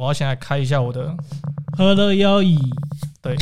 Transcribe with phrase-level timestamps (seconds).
[0.00, 1.14] 我要现在开一下我的，
[1.76, 2.58] 喝了腰椅，
[3.20, 3.36] 对，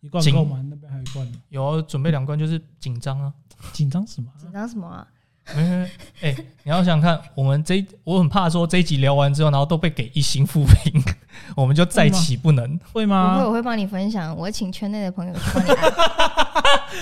[0.00, 0.60] 一罐紧够吗？
[0.68, 1.38] 那边还有一罐呢。
[1.50, 3.32] 有准备两罐，就是紧张啊。
[3.72, 4.42] 紧张什么啊？
[4.42, 5.06] 紧张什么啊？
[5.54, 5.90] 没没没，
[6.22, 11.00] 哎、你要想想看，我们这一我很怕说这一集聊完之后，然后都被给一星负评，
[11.54, 12.66] 我们就再起不能。
[12.92, 13.44] 会不会，吗？
[13.46, 15.92] 我会帮你分享，我会请圈内的朋友去帮你按。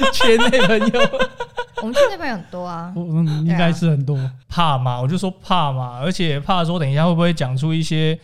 [0.13, 1.01] 圈内朋友，
[1.81, 4.19] 我们圈内朋友很多啊，我嗯，应该是很多。
[4.49, 8.19] 怕嘛，我就说怕嘛，而且怕说等一下会不会讲出一些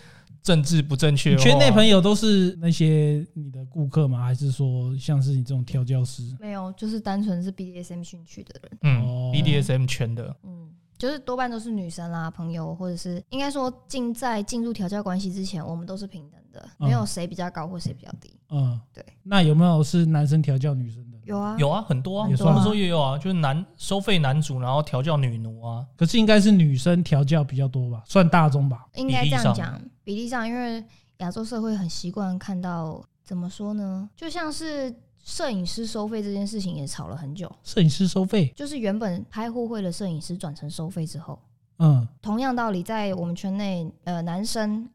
[0.48, 1.36] 政治不正确。
[1.36, 4.24] 圈内朋友都是那些你的顾客吗？
[4.24, 6.22] 还是说像是你这种调教师？
[6.40, 18.32] 没有，就是单纯是 BDSM 兴趣的人，嗯哦，BDSM 圈的，嗯，就是多半都是女生啦，朋友，或者是应该说进在进入调教关系之前，我们都是平等的，嗯没有谁比较高或谁比较低。
[18.48, 19.04] 嗯，对。
[19.22, 21.18] 那有没有是男生调教女生的？
[21.24, 28.86] 有啊，有啊，很多啊，我们说也有啊，就是男收费男主，然后调教女奴啊，可是应该是女生调教比较多吧，算大众吧。
[28.94, 29.78] 应该这样讲，
[30.08, 30.82] 比例上，因为
[31.18, 34.08] 亚洲社会很习惯看到怎么说呢？
[34.16, 34.90] 就像是
[35.22, 41.38] 摄影师收费这件事情也吵了很久，摄影师收费，就是原本拍互惠的摄影师转成收费之后，
[41.76, 44.88] 嗯，同样道理，在我们圈内，呃，男生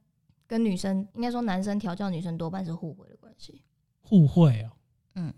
[0.48, 3.62] 跟女生，应该说男生调教女生多半是互惠的关系，
[4.02, 4.74] 互惠啊，
[5.14, 5.32] 嗯，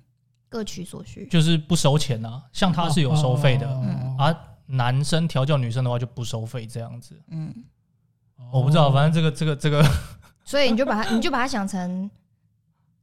[0.47, 1.27] 各取所需。
[1.27, 4.15] 就是不收钱啊，像他是有收费的、哦。
[4.17, 4.33] 啊，
[4.67, 7.21] 男生调教女生的话就不收费这样子。
[7.27, 7.53] 嗯，
[8.51, 9.83] 我不知道，反正这个这个这个，
[10.45, 12.09] 所以你就把它，你就把它想成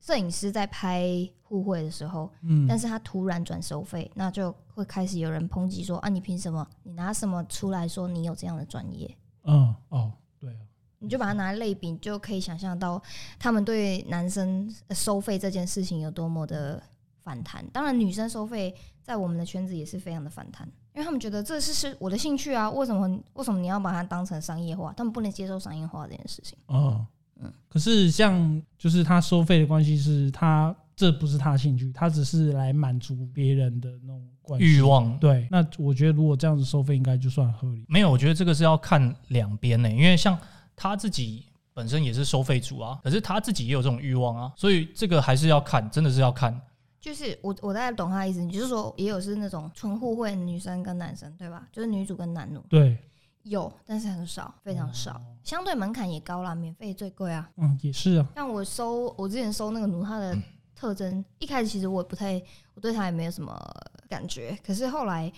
[0.01, 1.07] 摄影师在拍
[1.43, 6.67] 互惠的时候，嗯，但是他突然转收费，那就会开始有人抨击说啊，你凭什么？
[6.83, 9.17] 你拿什么出来说你有这样的专业？
[9.45, 10.61] 嗯哦，对啊，
[10.99, 13.01] 你就把它拿来类比，你就可以想象到
[13.39, 16.83] 他们对男生呃收费这件事情有多么的
[17.23, 17.65] 反弹。
[17.71, 24.93] 当然，女生收费在我们的圈子也是非常的反弹，因为他们觉得这是是我的兴趣啊，为什么为什么你要把它当成商业化？
[24.97, 26.57] 他们不能接受商业化这件事情。
[26.67, 27.05] 哦，
[27.41, 34.81] 嗯可是像就是他收费的关系是他这不是他兴趣，他只是来满足别人的那种关欲。
[34.81, 35.19] 望。
[35.19, 37.85] 对，那我觉得如果这样子收费，应该就算合理。
[37.89, 40.39] 没有，我觉得这个是要看两边呢，因为像
[40.77, 46.61] 他自己本身也是收费主啊，可是他自己也有这种欲望啊，所以这个还是要看，真的是要看。
[47.03, 51.67] 就是我我大概懂他的意思，你就是说也有是那种纯互惠女生跟男生对吧？
[51.73, 52.97] 就是女主跟男奴对，
[53.43, 57.51] 有，但是很少，非常少，相对门槛也高啦，免费最贵啊。
[57.57, 60.37] 嗯，也是啊，像我收我之前收那个奴，他的
[60.77, 62.41] 特征一开始其实我也不太，
[62.75, 63.61] 我对他也没有什么
[64.09, 64.57] 感觉。
[64.65, 65.31] 可是后来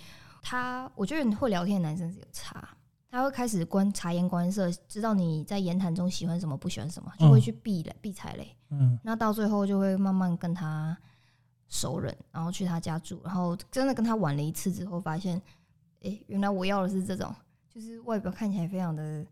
[0.43, 2.77] 他，我觉得会聊天的男生是有差，
[3.11, 8.55] 他会开始观察言观色，知道你在言谈中喜欢什么，不喜欢什么，就会去避雷、避踩雷。
[8.69, 10.95] 嗯，那到最后就会慢慢跟他
[11.75, 15.43] 熟人，然后去他家住，然后真的跟他玩了一次之后，发现，
[16.03, 17.35] 诶，原来我要的是这种，
[17.69, 19.27] 就是外表看起来非常的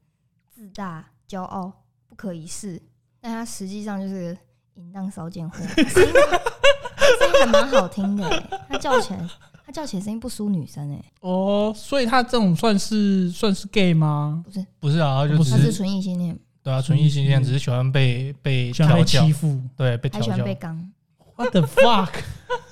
[0.51, 1.73] 自大、骄傲、
[2.09, 2.83] 不可一世，
[3.21, 4.37] 但他实际上就是
[4.75, 9.29] 淫荡骚贱货，声音还蛮好听的欸，他叫起来，
[9.65, 14.43] 他叫起来声音不输女生哎，哦，所以他这种算是算是 gay 吗？
[14.45, 15.51] 不是，不是啊，他就是。
[15.53, 19.61] 他是纯异性恋，对啊，纯异性恋，只是喜欢被被欺，负。
[19.77, 20.55] 对，被调教喜欢被。
[20.57, 20.93] 刚，
[21.37, 22.13] ？What the fuck？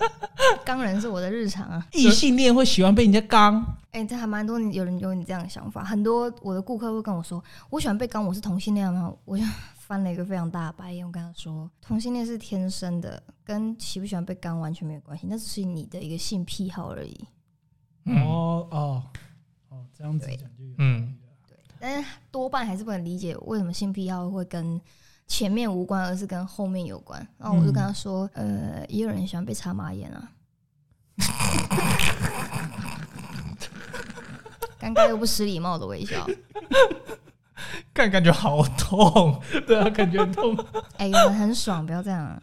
[0.64, 1.86] 刚人是我的日常啊。
[1.92, 3.64] 异性恋会喜欢被人家刚？
[3.92, 9.12] 哎、这还蛮多有人有你这样的想法，很多我的顾客会跟我说，我喜欢被刚，我是同性恋吗？
[9.24, 9.44] 我就
[9.76, 17.26] 翻了一个非常大的白眼，我跟他说，同性恋是天生的，跟喜不喜欢被刚完全没有关系，那只是你的一个性癖好而已。
[18.04, 19.02] 嗯哦哦
[19.68, 21.14] 哦，这样子讲就有嗯
[21.78, 24.80] 但是多半还是不能理解为什么性癖好会跟
[25.30, 27.24] 前面无关，而是跟后面有关。
[27.38, 30.28] 然后我就跟他说，呃，也有人喜欢被插马眼啊。
[34.80, 36.26] 尴尬又不失礼貌的微笑，
[37.94, 40.58] 看感觉好痛， 对啊，感觉很痛。
[40.96, 42.42] 哎、有人很爽，不要这样、啊。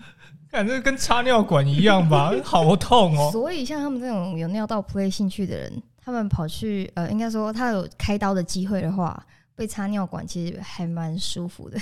[0.49, 3.29] 感觉跟插尿管一样吧，好痛哦。
[3.33, 9.21] 所以像他们这种有尿道 play 兴趣的人，他们跑去呃，应该说他有开刀的机会的话，
[9.57, 11.79] 被插尿管其实还蛮舒服的。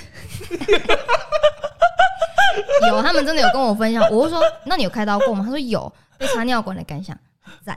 [2.88, 5.44] 有，他们真的有跟我分享，我就说，那你有开刀过吗？
[5.44, 7.16] 他说有，被插尿管的感想，
[7.62, 7.76] 赞。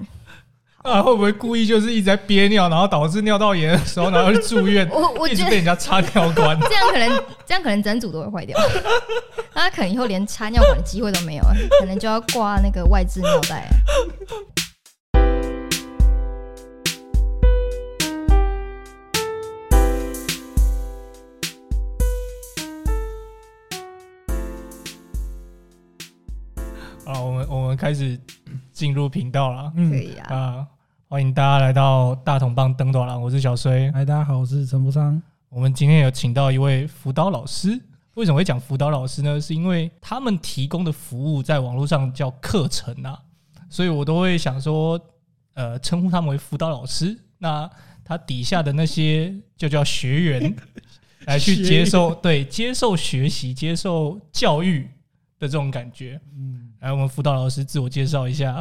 [0.78, 6.58] 啊，会不会故意就是一直在憋尿，然后导致尿道炎的时候，然后去住院，我我一直被人家插尿管？
[6.62, 8.58] 这样可能这样可能整组都会坏掉，
[9.54, 11.44] 那他可能以后连插尿管的机会都没有，
[11.82, 13.68] 可能就要挂那个外置尿袋。
[27.50, 28.18] 我们开始
[28.72, 30.68] 进入频道了可嗯，以啊，啊！
[31.08, 33.92] 欢迎大家来到大同帮登短廊，我是小衰。
[33.92, 35.20] 嗨，大家好，我是陈福昌。
[35.50, 37.70] 我们今天有请到一位辅导老师。
[38.14, 39.42] 为什么会讲辅导老师呢？
[39.42, 43.20] 是因为他们提供的服务在网络上叫课程啊，
[43.68, 45.00] 所以我都会想说，
[45.56, 47.18] 呃，称呼他们为辅导老师。
[47.40, 47.68] 那
[48.04, 50.56] 他底下的那些就叫学员，
[51.26, 54.88] 来去接受 对接受学习、接受教育
[55.40, 56.20] 的这种感觉。
[56.36, 58.56] 嗯，来，我们辅导老师自我介绍一下。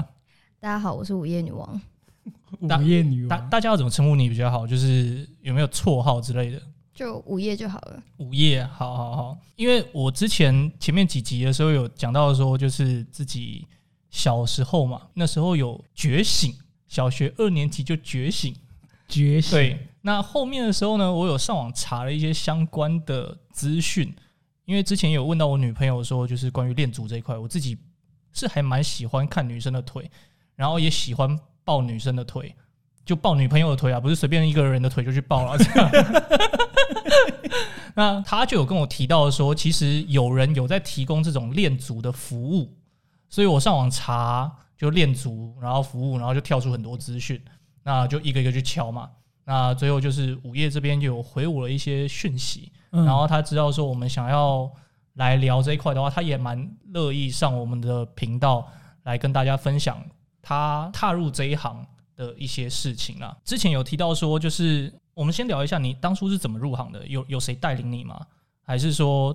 [0.61, 1.81] 大家好，我是午夜女王。
[2.61, 4.67] 午夜女王，大大家要怎么称呼你比较好？
[4.67, 6.63] 就是有没有绰号之类的？
[6.95, 8.03] 就午夜就好了。
[8.19, 9.39] 午夜，好好好。
[9.57, 13.67] 因为我之前前面几集的时候有讲到说，就是自己
[14.11, 16.55] 小时候嘛，那时候有觉醒，
[16.89, 18.55] 小学二年级就觉醒。
[19.09, 19.53] 觉醒。
[19.53, 24.13] 对，那后面的时候呢，我有上网查了一些相关的资讯，
[24.69, 27.79] 因为之前有问到我女朋友说，就是关于恋足这一块，我自己
[28.35, 30.11] 是还蛮喜欢看女生的腿，
[30.55, 31.35] 然后也喜欢
[31.65, 32.55] 抱女生的腿，
[33.03, 35.91] 就抱女朋友的腿啊，不是随便一个人的腿就去抱了这样。
[37.97, 42.77] 那他就有跟我提到说，其实有人有在提供这种练足的服务，
[43.31, 47.43] 所以我上网查就练足，然后服务，然后就跳出很多资讯，
[47.83, 49.09] 那就一个一个去敲嘛。
[49.49, 54.71] 那最后就是午夜这边就有回我了一些讯息，嗯然后他知道说我们想要
[55.15, 58.71] 来聊这一块的话，他也蛮乐意上我们的频道
[59.05, 60.05] 来跟大家分享
[60.43, 61.83] 他踏入这一行
[62.15, 63.35] 的一些事情啦。
[63.43, 68.21] 之前有提到说，就是我们先聊一下你当初是怎么入行的，有有谁带领你吗？
[68.61, 69.35] 还是说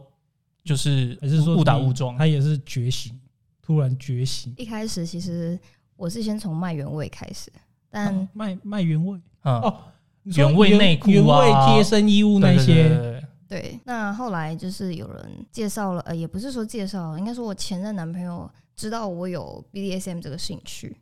[0.64, 2.16] 就是还是说误打你误撞？
[2.16, 3.20] 他也是觉醒，
[3.64, 4.54] 突然觉醒。
[4.58, 5.60] 一开始其实
[5.96, 7.52] 我是先从卖原味开始，
[7.90, 11.14] 但啊卖卖原味嗯，哦，你说原味原内裤啊。
[11.14, 20.98] 原味贴身衣物那些，对那后来就是有人介绍了，呃，也不是说介绍，应该说我前任男朋友知道我有 BDSM 这个兴趣，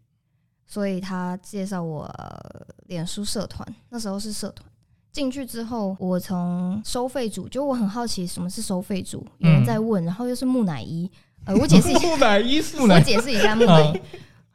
[0.66, 4.68] 所以他介绍我、呃脸书社团，那时候是社团。
[5.14, 11.10] 进去之后，我从收费组，就我很好奇什么是收费组，有人在问，然后又是木乃伊，
[11.46, 14.02] 呃， 我解释一下，木乃伊是我解释一下木乃伊，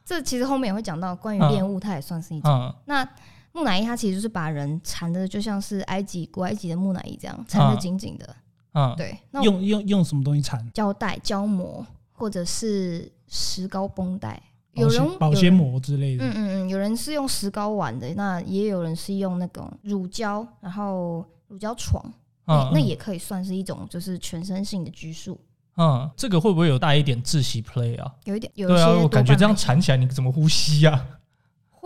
[0.04, 2.50] 这其实后面也会讲到关于恋物，它也算是一种。
[2.50, 2.74] 嗯。
[2.86, 3.06] 那
[3.56, 8.36] 木乃伊它其实就是把人缠的，就像是埃及古埃及的木乃伊这样缠得紧紧的。
[8.74, 10.70] 嗯，对，那用用用什么东西缠？
[10.74, 14.38] 胶带、胶膜或者是石膏绷带，
[14.74, 15.50] 有人鲜保鲜。
[15.50, 16.34] 膜之类的嗯的。
[16.34, 22.04] 嗯嗯，有人是用石膏玩的，那也有人是用那种乳胶，然后乳胶床，
[22.44, 25.40] 那嗯那也可以算是一种就是全身性的拘束，
[25.78, 28.14] 嗯，这个会不会有带一点窒息 play 啊？
[28.24, 31.06] 有一点有一对啊，些我感觉这样缠起来，你怎么呼吸啊？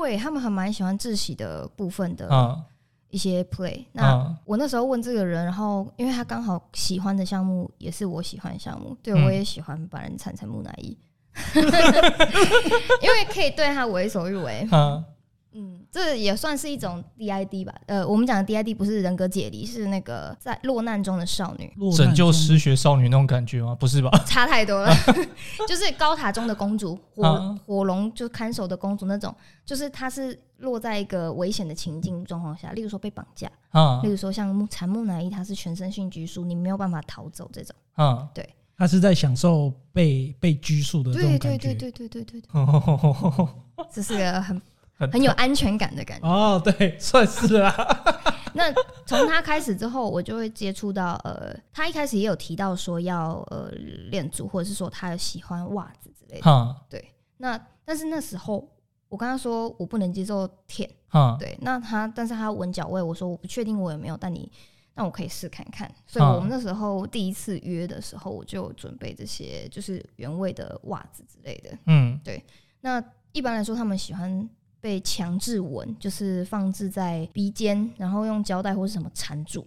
[0.00, 2.62] 会，他们还蛮喜欢自喜的部分的嗯。
[3.10, 3.84] 一些 play。
[3.90, 9.24] 那嗯我那时候问这个人，然后因为他刚好喜欢的项目也是我喜欢的项目，对、嗯。
[9.24, 10.96] 我也喜欢把人缠成木乃伊，
[13.02, 14.66] 因为可以对他为所欲为。
[14.70, 15.04] 嗯
[15.52, 17.74] 嗯，这也算是一种 DID 吧。
[17.86, 23.74] 呃，我们讲的 DID 不是人格解离，是那个在落难中的少女，拯救失学少女那种感觉吗？
[23.74, 24.10] 不是吧？
[24.26, 24.94] 差太多了。
[25.66, 37.74] 就是高塔中的公主，火、嗯火龙就看守的公主那种，就是她是落在一个危险的情境状况下，例如说被绑架，啊例嗯如说像木残木乃伊，她是全身性拘束，你没有办法逃走这种。
[37.94, 38.48] 啊，对，
[38.78, 41.74] 他是在享受被被拘束的这种对感觉。
[41.74, 44.60] 对对对对对对对，对 这是个很
[45.00, 46.28] 很很有安全感的感觉。
[46.28, 47.74] 哦，对，算是啦。
[48.52, 48.70] 那
[49.06, 53.70] 从他开始之后，我就会接触到呃，他一开始也有提到说要呃
[54.10, 56.76] 练足，或者是说他有喜欢袜子之类的。
[56.88, 58.68] 对那但是那时候
[59.08, 64.50] 我跟他说我不能接受舔，嗯对，那他但是他闻脚味，我说我不确定我有没有，但你
[64.94, 65.90] 那我可以试看看。
[66.06, 71.70] 所以嗯我们那时候第一次约的时候，我就准备这些就是原味的袜子之类的。
[71.86, 72.44] 嗯对
[72.80, 74.48] 那一般来说，他们喜欢
[74.80, 79.66] 被强制吻，就是放置在鼻尖，然后用胶带或是什么缠住、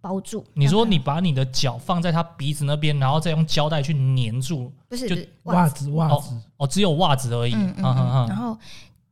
[0.00, 0.44] 包住。
[0.54, 7.54] 你说你把你的脚放在他鼻子那边，然后再用胶带去粘住，就不是就袜子，子袜子，哦，只有袜子而已。
[7.54, 8.58] 嗯嗯嗯嗯，然嗯后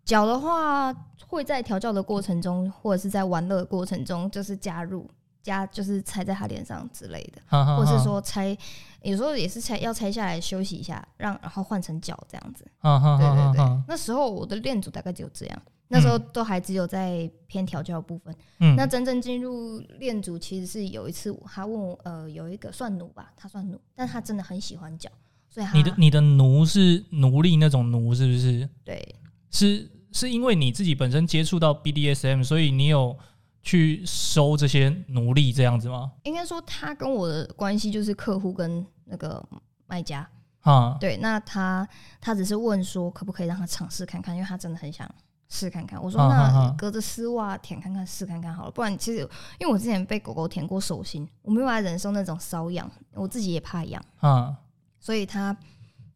[0.05, 0.93] 脚的话
[1.27, 5.09] 会在调教的过程中，或者是在玩乐的过程中，就是加入
[5.43, 8.57] 加就是踩在他脸上之类的，嗯，或者是说拆，
[9.03, 12.65] 有时候也是拆要拆下来休息一下，让然后换成脚这样子。
[12.65, 18.35] 对对嗯对，那时候我的练组大概只有这样，那时候都还只有在偏调教部分。
[18.61, 25.11] 嗯，那真正进入练组，其实是有一次他问我，呃，有一个算奴吧，他算奴，但他真的很喜欢脚，
[25.51, 28.69] 所以他你的你的奴是奴隶那种奴是不是？
[28.85, 29.17] 对
[29.51, 33.17] 是是因为你自己本身接触到 BDSM，所以你有
[33.63, 36.13] 去收这些奴隶这样子吗？
[36.25, 39.43] 应该说他跟我的关系就是客户跟那个
[39.87, 40.29] 卖家，
[40.61, 41.89] 啊，对，那他
[42.21, 45.09] 他只是问说可不可以让他尝试看看，因为他真的很想
[45.49, 46.03] 试看看。
[46.03, 49.21] 我说啊啊那啊隔着丝袜舔看看试看看好了，不然其实
[49.59, 54.55] 因为我之前被狗狗舔过手心，我没有办法忍受那种瘙痒，我自己也怕痒，嗯，
[54.99, 55.57] 所以他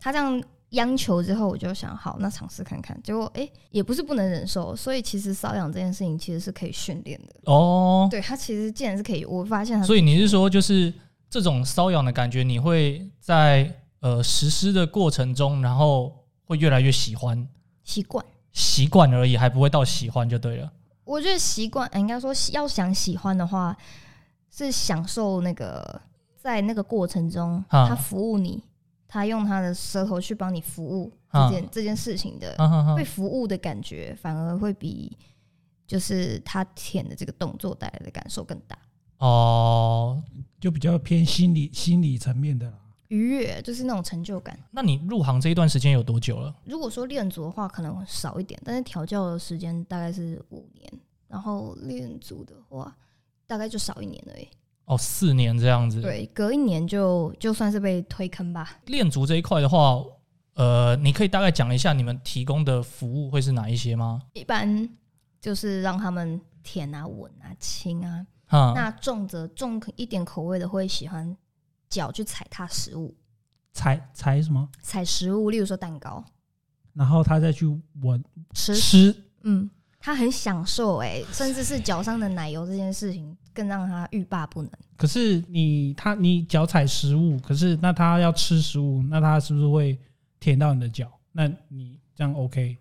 [0.01, 3.01] 他这样央求之后，我就想好那尝试看看。
[3.03, 7.35] 结果诶、也不是不能忍受，所以其实瘙痒这件事情其实是可以训练的。
[7.45, 10.93] 哦，对它其实竟然是可以，我发现它所以你是说，就是
[11.31, 16.13] 这种瘙痒的感觉，你会在呃实施的过程中，然后
[16.45, 17.47] 会越来越喜欢，
[17.85, 18.25] 习惯。
[18.53, 20.73] 习惯而已，还不会到喜欢就对了。
[21.05, 23.77] 我觉得习惯，呃应该说要想喜欢的话，
[24.51, 26.01] 是享受那个
[26.37, 28.65] 在那个过程中，啊他服务你，
[29.17, 32.55] 他用他的舌头去帮你服务啊这件、这件事情的
[32.95, 35.17] 被服务的感觉，反而会比
[35.87, 38.79] 就是他舔的这个动作带来的感受更大。
[39.17, 40.23] 哦，
[40.61, 42.79] 就比较偏心理心理层面的啦。
[43.09, 44.59] 愉悦就是那种成就感。
[44.71, 46.55] 那你入行这一段时间有多久了？
[46.65, 50.93] 如果说练组的话，可能少一点，但是调教的时间大概是五年，
[51.27, 52.95] 然后练组的话，
[53.47, 54.47] 大概就少一年而已。
[54.87, 58.79] 哦，四年这样子。，对，隔一年就就算是被推坑吧。
[58.87, 60.03] 练足这一块的话，
[60.55, 64.23] 呃，你可以大概讲一下你们提供的服务会是哪一些吗？
[64.33, 64.89] 一般
[65.41, 68.27] 就是让他们舔啊、吻啊、亲啊。
[68.47, 71.37] 哈，那重则重一点口味的会喜欢
[71.91, 73.13] 脚去踩踏食物，
[73.73, 74.69] 踩踩什么？
[74.81, 76.25] 踩食物，例如说蛋糕
[76.93, 77.67] 然后他再去
[78.03, 78.25] 闻
[78.55, 84.71] 吃，吃，嗯，他很享受哎、甚至是脚上的奶油这件事情更让他欲罢不能。
[84.99, 89.99] 可是你他你脚踩食物，可是那他要吃食物，那他是不是会
[90.39, 91.11] 舔到你的脚？
[91.33, 92.77] 那你这样 OK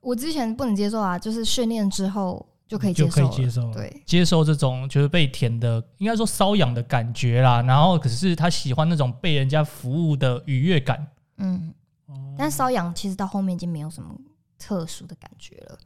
[0.00, 3.74] 我之前不能接受啊，就是训练之后就可以接就可，以接受了。
[3.74, 7.62] 对，接受这种就是被舔的，应该说瘙痒的感觉啦。
[7.62, 11.06] 然后可是他喜欢那种被人家服务的愉悦感。
[11.38, 11.72] 嗯，
[12.06, 14.14] 哦但瘙痒其实到后面已经没有什么
[14.58, 15.78] 特殊的感觉了，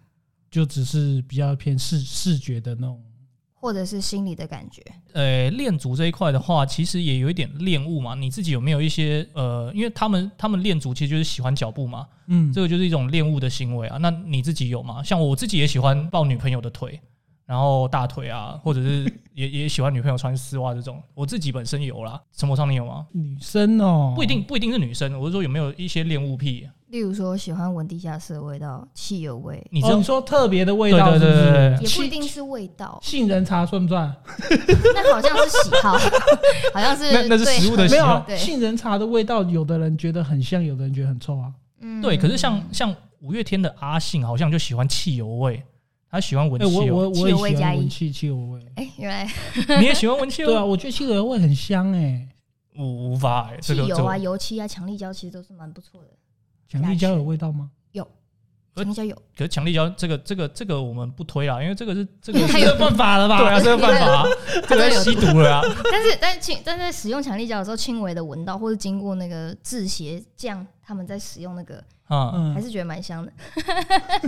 [0.51, 3.01] 就只是比较偏视视觉的那种。
[3.61, 4.83] 或者是心理的感觉。
[5.13, 8.15] 呃，练足这一块的话，其实也有一点练物嘛。
[8.15, 13.97] 你自己有没有一些呃，因为他们他们练足其实就是喜欢脚步嘛，嗯，这个就是一种练物的行为啊。
[13.99, 15.03] 那你自己有吗？
[15.03, 17.01] 像我自己也喜欢抱女朋友的腿，
[17.47, 22.21] 然后大腿啊， 或者是也也喜欢女朋友穿丝袜这种，我自己本身有啦。
[22.37, 23.07] 陈柏昌你有吗？
[23.13, 26.69] 女生哦，不一定不一定是女生，我是说有没有一些恋物癖？
[26.89, 31.83] 例如说喜欢闻地下室的味道、汽油味，哦，你说特别的味道是不对对对对是？
[31.83, 34.11] 对也不一定是味道，杏仁茶算不算？
[34.95, 35.93] 那好像是喜好，
[36.73, 41.53] 好像是那那是对食物的没有喜好对杏仁茶的味道，有的人觉得很香，有的人觉得很臭啊。
[41.81, 45.63] 嗯对，可是像像五月天的阿信好像就喜欢汽油味，
[46.11, 46.97] 他喜欢闻哎，我汽油。
[46.97, 48.61] 我我汽也喜油味加一欢闻汽汽油味。
[48.77, 49.31] 哎、原来
[49.79, 50.49] 你也喜欢闻汽油？
[50.51, 52.27] 对啊，我觉得汽油味很香哎。
[52.77, 56.09] 我无法哎、这个汽油啊、这个油漆啊、强力胶其实都是蛮不错的。
[56.69, 57.71] 强力胶有味道吗？
[57.93, 63.39] 有强力胶有，可是强力胶这个这个这个我们不推啦，因为这个是这个 还有犯法了吧？
[63.39, 64.25] 对啊，这个犯法、啊，
[64.69, 65.63] 这个在吸毒了啊。
[65.91, 73.33] 但是但是轻但在使用强力胶的时候，轻微的闻到，或者经过那个制鞋匠他们在使用那个，嗯，嗯，还是觉得蛮香的。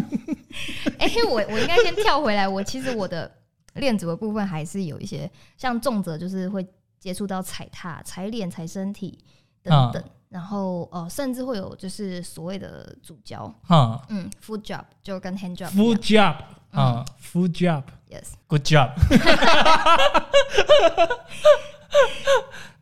[0.99, 3.30] 哎、我我应该先跳回来，我其实我的
[3.75, 6.66] 练组的部分还是有一些，像重则就是会
[6.99, 9.16] 接触到踩踏、踩脸、踩身体
[9.62, 14.00] 等等，然后呃，甚至会有就是所谓的主教，嗯。
[14.09, 16.37] 嗯，foot job 就跟 hand job，food job
[16.73, 17.05] 嗯。
[17.21, 18.90] food job，，yes，，Good job。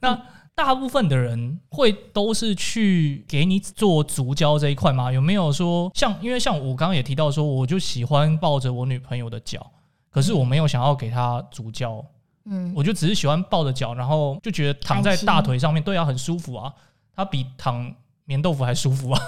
[0.00, 0.23] 那
[0.54, 5.11] 大部分的人会都是去给你做足胶这一块吗？
[5.11, 9.70] 有没有说像因为像我刚刚也提到说，我就喜欢抱着我女朋友的脚，
[10.11, 12.04] 可是我没有想要给她足胶，
[12.50, 16.73] 嗯，我就只是喜欢抱着脚，然后就觉得躺在大腿上面，对啊，很舒服啊，
[17.14, 19.21] 它比躺棉豆腐还舒服啊。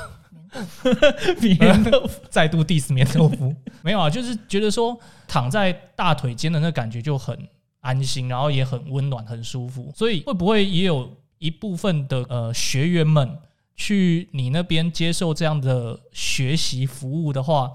[1.41, 4.99] 棉豆腐 再度 diss 棉豆腐，没有啊，就是觉得说
[5.29, 7.39] 躺在大腿间的那感觉就很
[7.81, 9.93] 安心，然后也很温暖、很舒服。
[9.95, 13.39] 所以会不会也有一部分的呃学员们
[13.77, 17.71] 去你那边接受这样的学习服务的话，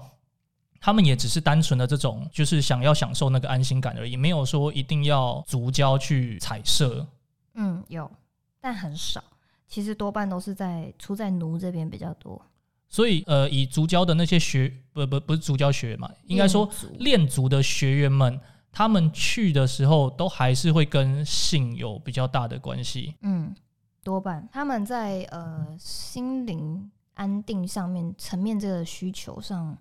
[0.86, 7.04] 他们也只是单纯的这种，就是想要享受那个安心感而已，没有说一定要足交去彩色。
[7.54, 8.08] 嗯，有，
[8.60, 9.20] 但很少。
[9.66, 12.40] 其实多半都是在出在奴这边比较多。
[12.88, 18.40] 所以呃，以足交的那些学不不不是足交学员嘛，应该说练足练足的学员们，
[18.70, 23.16] 他们去的时候都还是会跟性有比较大的关系。
[23.22, 23.52] 嗯，
[24.04, 29.76] 多半他们在呃心灵安定上面层面这个需求上，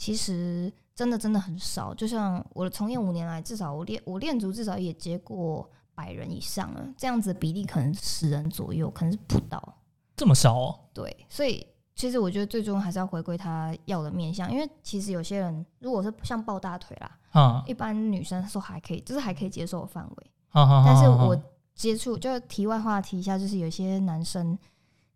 [0.00, 1.92] 其实真的真的很少。
[1.92, 9.76] 就像我从业五年来，至少我练我练足至少也接过百人以上了，这样子的比例可能十人左右，可能是不到。
[10.16, 10.80] 这么少哦？
[10.94, 20.30] 对，所以其实我觉得最终还是要回归他要的面相，因为其实有些人如果是像抱大腿啦，啊一般女生说还可以，就是还可以接受的范围。
[20.52, 21.38] 但是我
[21.74, 24.58] 接触就是题外话提一下，就是有些男生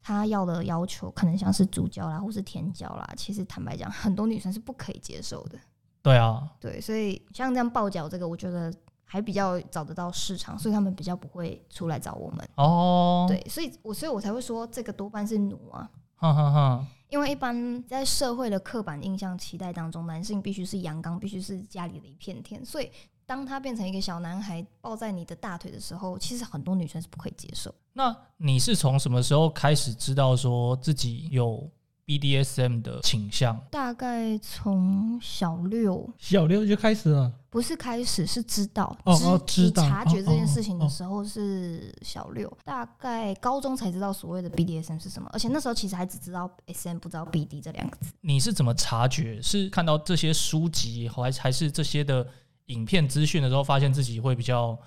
[0.06, 5.58] 他要的要求可能像是主教啦，或是甜教啦，其实坦白讲，很多女生是不可以接受的。
[6.02, 8.70] 对啊，对，所以像这样爆脚这个，我觉得
[9.06, 12.46] 还比较找得到市场，所以他们比较不会出来找我们。
[12.56, 15.90] 哦，，对，所以我所以我才会说这个多半是奴啊。
[16.16, 22.62] 哈哈哈，因为一般在社会的刻板印象期待当中，男性必须是阳刚，必须是家里的一片天。
[22.62, 22.90] 所以，
[23.26, 27.74] 当他变成一个小男孩抱在你的大腿的时候，其实很多女生是不可以接受。
[27.92, 31.70] 那你是从什么时候开始知道说自己有
[32.06, 33.58] BDSM 的倾向？
[33.70, 48.12] 大概从小六小六就开始了，不是开始是知道，哦知哦知道你察觉这件事情的哦时候是小六，大概高中才知道所谓的 BDSM 是什么，而且那时候其实还只知道 SM，不知道 BD 这两个字。
[48.20, 49.40] 你是怎么察觉？
[49.40, 52.26] 是看到这些书籍，还还是这些的
[52.66, 54.78] 影片资讯的时候，发现自己会比较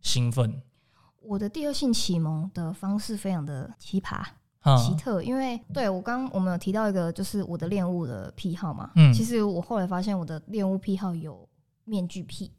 [0.00, 0.62] 兴奋？
[1.20, 4.24] 我的第二性启蒙的方式非常的奇葩。
[4.78, 8.90] 奇啊，特，因为对我刚我们有提到一个，就是我的恋物的癖好嘛。
[8.96, 11.48] 嗯其实我后来发现我的恋物癖好有
[11.84, 12.50] 面具癖。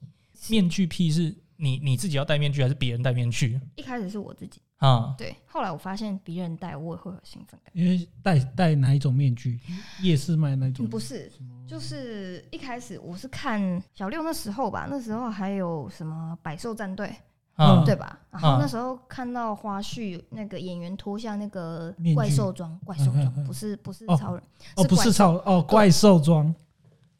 [0.50, 3.60] 面具癖是你你自己要戴面具，还是别人戴面具？
[3.76, 7.72] 一开始是我自己，啊，对，后来我发现别人戴我也会有兴奋感。
[7.74, 9.60] 因为戴戴哪一种面具？
[10.02, 10.86] 夜市卖那种？
[10.86, 11.32] 嗯不是，
[11.66, 17.16] 就是一开始我是看小六那时候吧，那时候还有什么百兽战队，
[17.56, 18.20] 啊，对吧？
[18.30, 24.44] 然后嗯那时候看到花絮，那个演员脱下那个怪兽装，怪兽装不是不是哦超人，
[24.76, 26.54] 哦，不是超哦，怪兽装。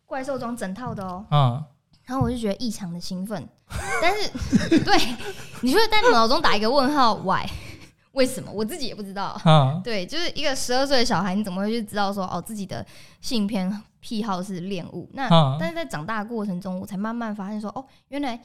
[0.06, 1.26] 怪兽装整套的哦。
[1.30, 1.66] 啊，
[2.08, 3.48] 然后我就觉得异常的兴奋，
[4.02, 4.98] 但是对
[5.62, 7.46] 你就会在脑中打一个问号，why？
[8.14, 8.50] 为什么？
[8.52, 9.40] 我自己也不知道。
[9.44, 12.84] 啊，对，就是一个十二岁的小孩，你怎么会去知道说哦自己的
[13.22, 15.08] 性偏癖好是恋物？
[15.14, 18.42] 那、啊但是在长大的过程中，我才慢慢发现说哦，原来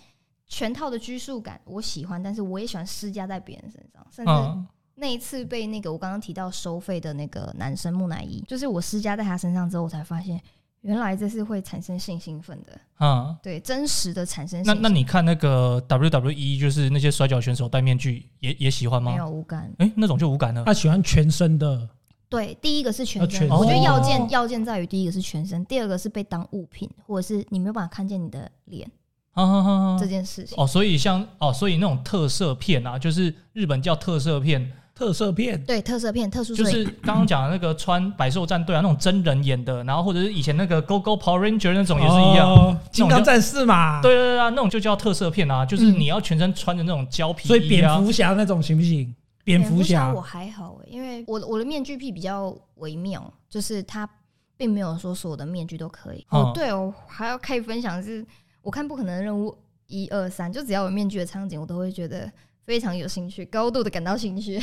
[0.46, 4.62] 全套的拘束感我喜欢，但是我也喜欢施加在别人身上，甚至啊，
[4.96, 10.38] 那一次被那个我刚刚提到收费的那个男生木乃伊，就是我施加在他身上之后，我才发现
[10.82, 12.78] 原来这是会产生性兴奋的。
[12.96, 13.36] 啊。
[13.42, 19.18] 对，真实的产生那性那你看那个 WWE，就是那些摔跤选手戴面具，也也喜欢吗没？
[19.18, 19.72] 有无感。
[19.78, 20.64] 哎、那种就无感了。
[20.64, 21.88] 他喜欢全身的，
[22.28, 28.90] 对，第一个是全身，我觉得要件哦要件在于第一个是全身，第二个是被当物品，或者是你没有办法看见你的脸
[29.32, 30.08] 啊啊啊这啊！
[30.08, 30.54] 件事情。
[30.56, 42.48] 哦，所以像哦，所以那种特色片啊，就是日本叫特色片，特色片，对，特色片、特殊，就是刚刚讲的那个穿百兽战队啊，那种真人演的，然后或者是以前那个 Go Go Power Ranger 那种也是一样。
[42.48, 44.00] 哦金刚战士嘛。
[44.00, 49.12] 对对对啊，那种就叫特色片啊，就是嗯你要全身穿着那种胶皮所以蝙蝠侠那种行不行？
[49.42, 54.08] 蝙蝠侠我还好欸，因为我的我的面具癖比较微妙，就是他
[54.56, 56.24] 并没有说所有的面具都可以。
[56.30, 58.24] 嗯哦，对哦，还要可以分享的是，
[58.62, 59.52] 我看不可能的任务
[59.88, 62.30] 一二三，就只要有面具的场景，我都会觉得
[62.64, 64.62] 非常有兴趣，高度的感到兴趣。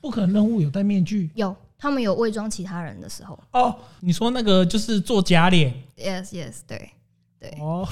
[0.00, 3.74] 不可能任务有戴面具 有，他们有伪装其他人的时候哦。
[4.00, 6.90] 你说那个就是做假脸，yes yes，对
[7.40, 7.50] 对。
[7.58, 7.86] 哦，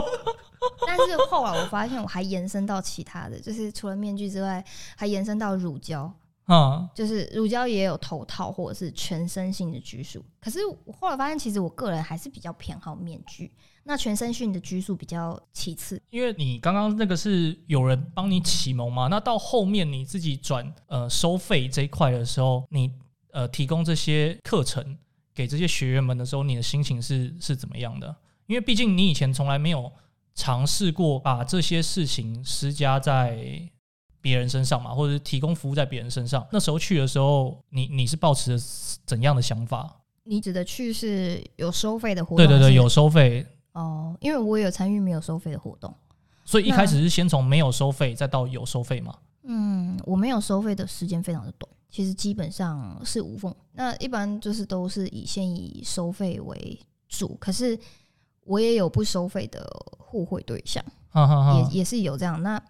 [0.86, 4.62] 但是后来我发现，我还延伸到其他的，就是除了面具之外，
[4.96, 6.12] 还延伸到乳胶，
[6.44, 10.22] 啊，就是乳胶也有头套或者是全身性的拘束。
[10.40, 13.50] 可是我后来发现，其实我个人还是比较偏好面具，
[13.84, 16.00] 那全身训的拘束比较其次。
[16.10, 22.90] 因为你刚刚那个是有人帮你启蒙嘛，那到后面你自己转呃收费这一块的时候，你
[23.32, 24.96] 呃提供这些课程
[25.34, 28.14] 给这些学员们的时候，你的心情是是怎么样的？
[28.46, 29.90] 因为毕竟你以前从来没有
[30.34, 33.38] 尝试过把这些事情施加在
[34.20, 36.46] 别人身上嘛，或者是提供服务在别人身上。
[36.52, 38.64] 那时候去的时候，你你是抱持着
[39.06, 40.00] 怎样的想法？
[40.24, 42.36] 你指的去是有收费的活动？
[42.36, 45.94] 对对对，有收费，哦，因为我也有参与没有收费的活动。
[46.44, 49.14] 所以一开始是先从没有收费，再到有收费嘛。
[49.44, 53.54] 嗯，我没有收费的时间非常的短，其实基本上是无缝。
[53.72, 57.78] 那一般就是都是以先以收费为主，可是
[58.44, 59.64] 我也有不收费的
[59.98, 60.84] 互惠对象。
[61.12, 62.40] 也也是有这样。
[62.42, 62.60] 那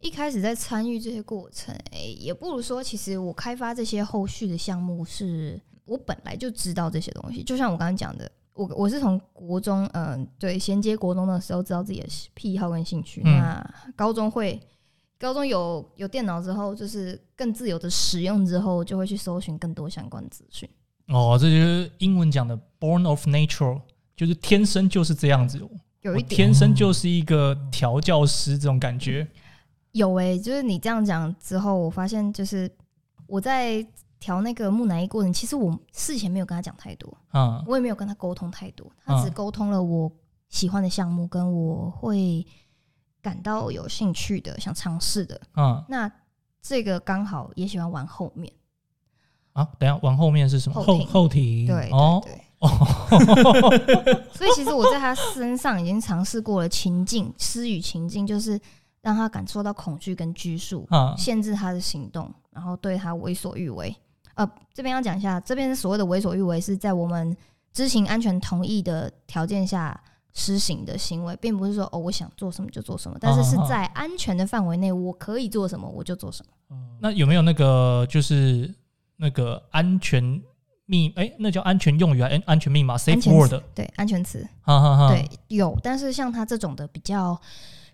[0.00, 7.42] 一开始在参与这些过程，诶、也不如说，其实我开发这些后续的项目是，我本来就知道这些东西。
[7.42, 13.22] 就像我刚刚讲的，我我是从国中，嗯、对，衔接国中的时候知道自己的癖好跟兴趣。
[13.24, 14.60] 嗯那高中会，
[15.18, 20.68] 高中有有电脑之后，就是更自由的使用之后，就会去搜寻更多相关资讯。
[21.08, 23.80] 哦，这就是英文讲的 “born of nature”，
[24.14, 25.58] 就是天生就是这样子，
[26.02, 29.26] 有一点天生就是一个调教师这种感觉。
[29.92, 32.70] 有诶、就是你这样讲之后，我发现就是
[33.26, 33.84] 我在
[34.20, 37.64] 调那个木乃伊过程，其实我事前没有跟他讲太多，嗯。
[37.66, 39.32] 我也没有跟他沟通太多，他只嗯。
[39.32, 40.12] 沟通了我
[40.48, 42.46] 喜欢的项目，跟我会
[43.22, 45.40] 感到有兴趣的、想尝试的。
[45.56, 45.82] 嗯。
[45.88, 46.12] 那
[46.60, 48.52] 这个刚好也喜欢玩后面，
[49.54, 50.80] 啊，等下往后面是什么？
[50.82, 52.20] 后后庭，对哦。
[52.22, 52.32] 对。
[52.32, 52.40] 对。
[52.60, 52.68] 哦，
[54.36, 58.60] 所以其实我在他身上已经尝试过了情境，施与情境，就是
[59.00, 63.96] 让他感受到恐惧跟拘束，啊限制他的行动，然后对他为所欲为。
[64.40, 67.36] 呃，这边要讲一下，这边所谓的为所欲为是在我们
[67.72, 69.98] 知情安全同意的条件下
[70.32, 76.52] 施行的行为，并不是说哦我想做什么就做什么，但是是在安全的范围内，我可以做什么我就做什么。
[76.70, 78.72] 嗯那有没有那个就是
[79.16, 80.22] 那个安全
[80.86, 81.12] 密？
[81.16, 82.28] 哎、那叫安全用语啊？
[82.30, 83.62] 安安全密码安 （safe 全 word） 词。
[83.74, 85.08] 对安全词，哈哈哈。
[85.10, 87.38] 对，有，但是像他这种的比较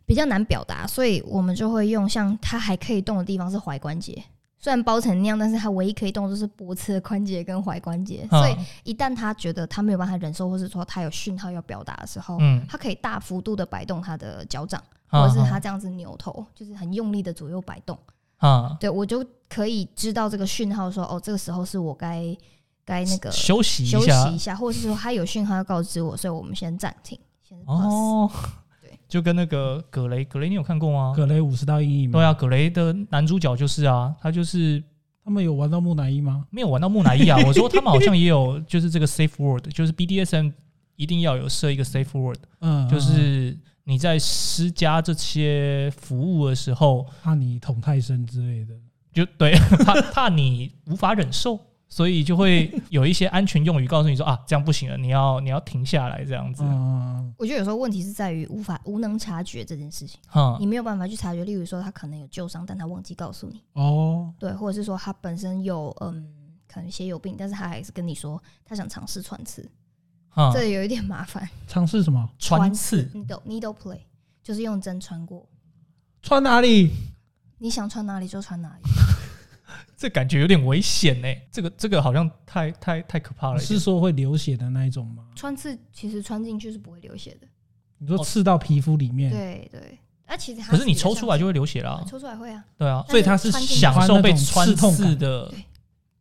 [0.04, 4.22] 比较难表达，所以我们就会用像他还可以动的地方是踝关节，
[4.58, 17.96] 虽然包成那样，但是他唯一可以动的就是脖子的关节跟踝关节，所以嗯一旦他觉得他没有办法忍受，或是说他有讯号要表达的时候，嗯，他可以大幅度的摆动他的脚掌，啊或者是他这样子扭头，就是很用力的左右摆动，
[18.38, 22.36] 啊对我就可以知道这个讯号说，哦，这个时候是我该
[22.84, 27.88] 该那个休息一休下息一下，或者是说他有讯号要告知我，所以我们先暂停，先 pause。
[27.88, 28.30] 哦。
[29.08, 31.12] 对，就跟那个葛雷，葛雷你有看过吗？
[31.16, 34.82] 葛雷五十大阴影嘛，对啊，葛雷的男主角就是啊，他就是
[35.24, 36.44] 他们有玩到木乃伊吗？
[36.50, 37.38] 没有玩到木乃伊啊。
[37.46, 40.52] 我说他们好像也有，就是这个 safe word，就是 BDSM
[40.96, 48.74] 一定要有设一个 safe word，嗯，就是你在施加这些服务的时候，怕你捅太深之类的。
[49.12, 56.62] 就对 怕怕你无法忍受，所以就会有一些安全用语告诉你说啊，这样不行了，你要你要停下来这样子。
[56.64, 61.44] 嗯，我觉得有时候问题是在于无法无能察觉这件事情，哈你没有办法去察觉。
[61.44, 66.28] 例如说他可能有旧伤，但他忘记告诉你，哦，对，或者是说他本身有嗯
[66.66, 69.68] 可能血友病，但是他还是跟你说他想尝试穿刺，
[70.28, 71.48] 哈，这有一点麻烦。
[71.68, 72.28] 尝试什么？
[72.38, 74.00] 穿刺 needle needle play
[74.42, 75.48] 就是用针穿过，
[76.20, 76.90] 穿哪里？
[77.58, 78.82] 你想穿哪里就穿哪里。
[79.96, 81.28] 这感觉有点危险呢。
[81.50, 83.58] 这个这个好像太太太可怕了。
[83.58, 85.24] 是说会流血的那一种吗？
[85.34, 87.46] 穿刺其实穿进去是不会流血的，
[87.98, 89.98] 你说刺到皮肤里面，对对。
[90.28, 92.10] 那其实它可是你抽出来就会流血啦对。
[92.10, 95.64] 抽出来会啊，对啊，所以他是享受被穿刺痛的对。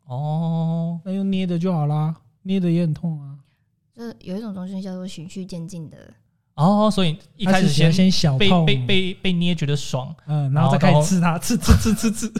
[0.06, 3.36] 哦，那用捏的就好啦，捏的也很痛啊。
[3.92, 5.98] 就是有一种东西叫做循序渐进的，
[6.54, 12.34] 哦，所以一开始先先小被，被被被捏觉得爽，嗯，然后再开始刺它，刺刺刺刺刺。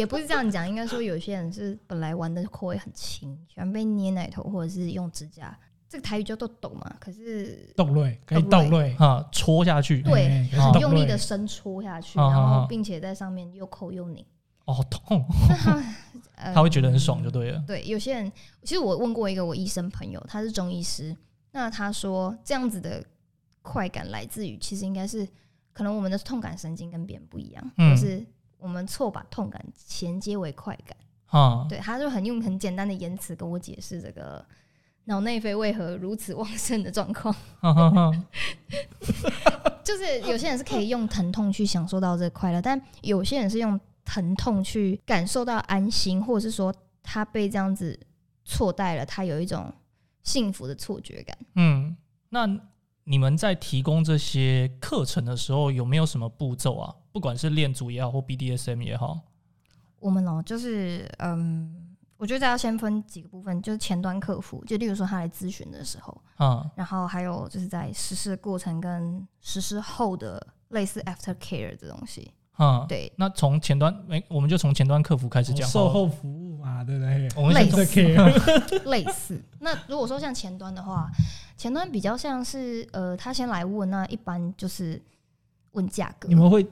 [0.00, 5.54] 也不是这样讲，应该说有些人是本来玩的口味很轻，喜欢被捏奶头或者是用指甲，
[5.86, 14.24] 这个台语叫做抖嘛，可是抖类可以斗瑞，哈，戳下去，对很用力的伸戳下去，然后并且在上面又扣又拧，
[14.64, 15.22] 哦痛，
[16.36, 17.62] 呃他会觉得很爽就对了。
[17.66, 18.32] 对，有些人
[18.62, 21.14] 其实我问过一个我医生朋友，他是中医师，
[21.52, 23.04] 那他说这样子的
[23.60, 25.28] 快感来自于其实应该是
[25.74, 28.24] 可能我们的痛感神经跟别人不一样，就是
[28.60, 30.96] 我们错把痛感衔接为快感。
[31.26, 34.44] 哈，对，他就很用很简单的言辞跟我解释这个
[35.04, 37.34] 脑内啡为何如此旺盛的状况。
[39.84, 47.98] 就是有些人是可以用疼痛去享受到这个快乐，但有些人是用疼痛去感受到安心，或者是说他被这样子
[48.44, 49.72] 错待了，他有一种
[50.22, 51.38] 幸福的错觉感。
[51.54, 51.96] 嗯，
[52.28, 52.48] 那
[53.04, 56.94] 你们在提供这些课程的时候，有没有什么步骤啊？
[57.12, 59.18] 不管是恋足也好，或 BDSM 也好，
[59.98, 72.30] 我们哦，就是嗯，我觉得要先分几个部分，就是前端客服，就例如说他来咨询的时候，嗯，然后还有就是在实施过程跟实施后的类似 after care 的东西。
[72.58, 75.66] 嗯，对，那从前端，哎、我们就从前端客服开始讲。
[75.66, 77.26] 售后服务嘛，对不对？
[77.34, 79.42] 我们类似 care 类似。
[79.60, 81.10] 那如果说像前端的话，
[81.56, 85.00] 前端比较像是呃，他先来问，那一般就是
[85.70, 86.34] 问价格你。
[86.34, 86.62] 们会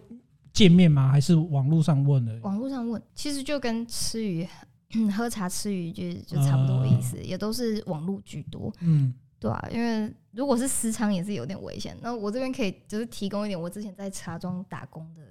[0.52, 1.10] 见面吗？
[1.10, 2.38] 还是网络上问的？
[2.40, 4.46] 网络上问，其实就跟吃鱼、
[5.16, 11.96] 喝茶吃鱼就就差不多的意思，也都是网络居多，嗯，对啊，因为如果是私仓也是有点危险。
[12.00, 15.22] 那我这边可以就是提供一点我之前在茶庄打工的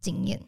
[0.00, 0.40] 经验。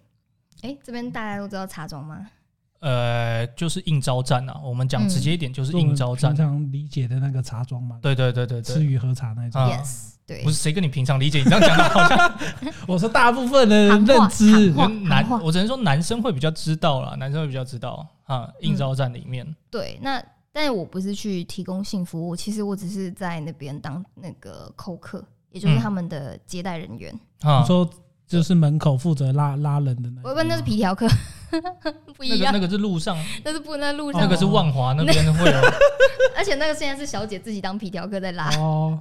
[0.62, 2.30] 哎、这边大家都知道茶庄吗？
[2.80, 6.44] 呃，就是应招站啊，我们讲嗯直接一点，就是应招站平。
[6.44, 9.60] 常理解的那个茶庄嘛，对对对对对，吃鱼喝茶那种。
[9.60, 9.68] 啊。
[9.68, 10.42] Yes，对。
[10.42, 12.34] 不，是谁跟你平常理解，你这样讲的好像
[12.88, 14.70] 我说大部分的认知。
[15.04, 18.54] 男，我只能说男生会比较知道啦，男生会比较知道啊，嗯。
[18.60, 25.78] 应招站里面，对，那但是我不是去提供性服务，其实我只是在那边当那个扣客，也就是嗯。
[25.78, 27.14] 他们的接待人员。
[27.42, 27.60] 啊。
[27.60, 27.88] 你，说
[28.26, 31.06] 就是门口负责拉拉人的那我问那是皮条客，
[32.16, 32.52] 不一样。
[32.52, 35.58] 那个那，个是路上，那是不能在路上，那个是万华那边会有，
[36.36, 38.98] 而且那个现在是小姐自己当皮条客在拉，哦，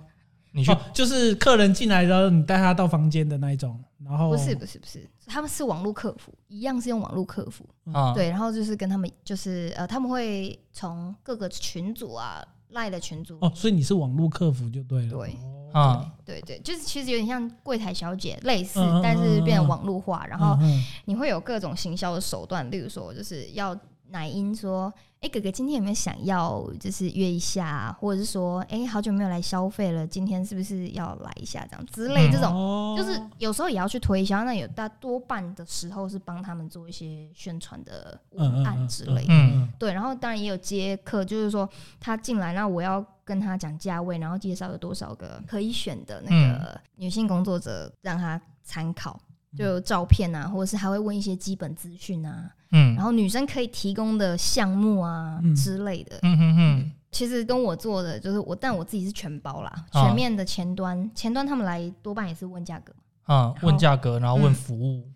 [0.52, 15.38] 你去哦，就是客人进来然后你带他到房间的那一种，然后不是不是不是，他们是网络客服，一样是用网络客服，啊，对，然后就是跟他们就是呃，他们会从各个群组啊赖的群组，哦，所以你是网络客服就对了，对
[15.74, 20.58] 哦啊，对对，就是其实有点像柜台小姐类似，嗯嗯但是变网络化，然后
[21.06, 23.76] 你会有各种行销的手段，例如说就是要
[24.10, 32.54] 奶音说，哎、哥哥今天有没有想要就是约一下、啊，或者是说，哎、好久没有来消费了，今天是不是要来一下这样之类嗯这种。
[32.54, 39.28] 哦就是有时候也要去推销，那有大多半的时候是帮他们做一些宣传的文案之类的。
[39.30, 41.70] 嗯对，然后当然也有接客，就是说
[42.00, 49.20] 他进来，那我要跟他讲价位，然后介绍有多少个可以选的那嗯个女性工作者让他参考，
[49.58, 56.20] 就照片啊，或者是还会问一些基本资讯啊，嗯然后女生可以提供的项目啊嗯之类的。
[56.22, 62.94] 嗯哼哼，其实跟我做的就是我，但我自己是全包啦，啊全面的前端，前端他们来多半也是问价格。
[63.24, 65.08] 啊，问价格，然后问嗯服务，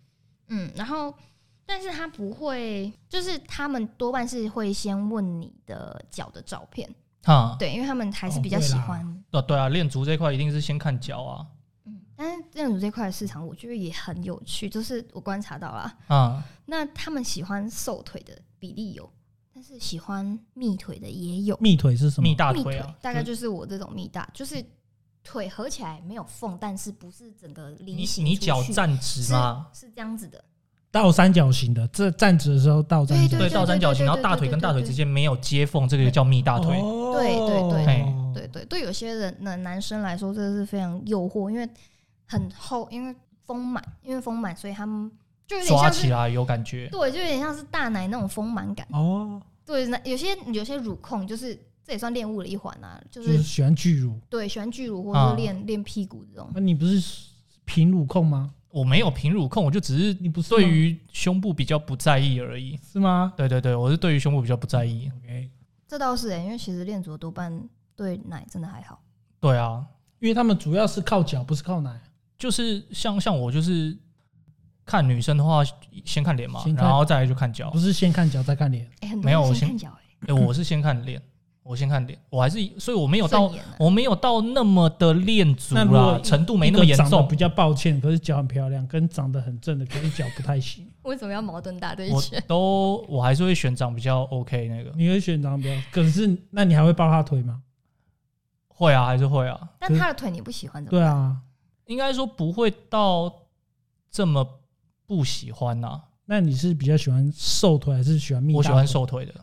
[0.50, 1.12] 嗯，然后
[1.65, 6.88] 但是他不会，就是他们多半是会先问你的脚的照片，
[7.24, 9.24] 啊，对，因为他们还是比较喜欢。
[9.32, 11.48] 对对啊，练足这块一定是先看脚啊，嗯，
[12.15, 19.10] 但是建筑这块市场，我觉得也很有趣，就是我观察到了，啊，那他们喜欢瘦腿的比例有，
[19.54, 21.58] 但是喜欢蜜腿的也有。
[21.60, 22.30] 蜜腿是什么？
[22.30, 24.63] 蜜大蜜腿啊，大概就是我这种蜜大，就是
[25.23, 29.67] 腿合起来没有缝，但是不是整个你梨形你出去脚站直吗？
[29.73, 30.43] 是这样子的，
[30.91, 33.39] 倒三角形的，这站直的时候倒三角形。
[33.39, 36.80] 对，对倒三角形，然后大腿跟大腿之间没有接缝，这个就叫蜜大腿。
[36.80, 41.69] 哦对对对嘿对对，对有些人的男生来说，这是非常诱惑，因为
[42.26, 45.12] 很厚，因为丰满，因为丰满，所以他们
[45.46, 48.88] 就有点像是抓起来有感觉，对，就有点像是大奶那种丰满感。
[48.92, 54.20] 哦，对，那有些有些乳控就是这也算练物的一环啊，就就是是喜欢巨乳。
[54.30, 56.50] 对喜欢巨乳或者练练屁股这种。
[56.54, 57.02] 那你不是
[57.66, 58.54] 平乳控吗？
[58.70, 62.80] 我没有平乳控，我就只是你不是吗对于胸部比较不在意而已。
[62.92, 65.12] 是吗对对对，我是对于胸部比较不在意。
[65.20, 65.50] ？OK，
[65.88, 69.00] 这倒是哎、因为其实练足多半对奶真的还好。
[69.40, 69.86] 对啊，
[70.20, 72.02] 因为他们主要是靠脚，不是靠奶。
[72.44, 73.98] 就是像像我就是
[74.86, 75.64] 看女生的话，
[76.04, 77.80] 先看脸嘛，先看然后再来就看脚不。
[77.80, 78.86] 是先看脚再看脸。
[79.00, 81.22] 哎、很多没有我先人先看脚哎、哎，我是先看脸，
[81.64, 87.38] 我先看脸，我还是所以我没有到顺眼啊我没有到那么的恋足那如果啦，程度没那么严重一个长得比。
[87.38, 90.86] 较抱歉，可是脚很漂亮，跟长得很正的，可是脚不太行。
[91.04, 92.42] 为什么要矛盾大对我决？
[92.46, 97.62] 都我还是会选长比较 OK 那个，你会选长得比较，可是那你还会抱他腿吗？
[98.68, 99.70] 会啊，还是会啊。
[99.80, 101.08] 但他的腿你不喜欢怎么办？
[101.08, 101.38] 对啊，
[101.86, 103.32] 应该说不会到
[104.10, 104.60] 这么
[105.06, 108.54] 不喜欢呐、那你是比较喜欢瘦腿还是喜欢蜜？
[108.56, 109.34] 我喜欢，瘦腿的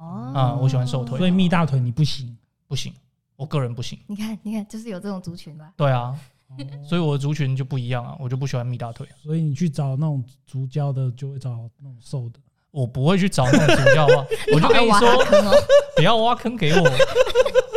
[0.00, 2.36] 哦啊我喜欢瘦腿所以蜜大腿你不行。
[2.66, 2.92] 不行，
[3.34, 3.98] 我个人不行。
[4.06, 5.72] 你看，你看，就是有这种族群吧。
[5.74, 6.14] 对啊，
[6.48, 12.38] 哦所以我的族群就不一样啊，我就不喜欢蜜大腿，所以你去找那种足胶的，就会找那种瘦的。
[12.70, 14.26] 我不会去找那种足胶啊。
[14.52, 15.54] 我就跟你说，坑哦，
[15.96, 16.90] 不要挖坑给我。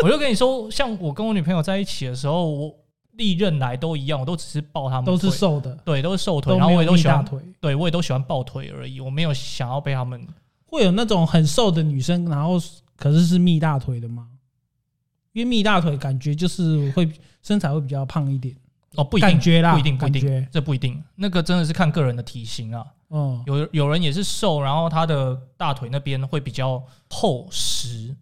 [0.04, 2.76] 我就跟你说，像我跟我女朋友在一起的时候，我
[3.22, 7.40] 历任来都一样，我都只是抱他们都是瘦的，对，都是瘦腿，然后我也都喜欢，腿。
[7.60, 10.28] 对我也都喜欢抱腿而已，我没有想要被他们。
[10.66, 12.54] 会有那种很瘦的女生，然后
[12.96, 14.28] 可是是蜜大腿的吗？
[15.34, 17.08] 因为蜜大腿感觉就是会
[17.44, 18.56] 身材会比较胖一点，
[18.96, 22.86] 哦，不一定，感觉啦，不一定，不一定这不一定，那个真的是看个人的体型啊。
[23.10, 28.16] 嗯，有有人也是瘦，然后他的大腿那边会比较厚实，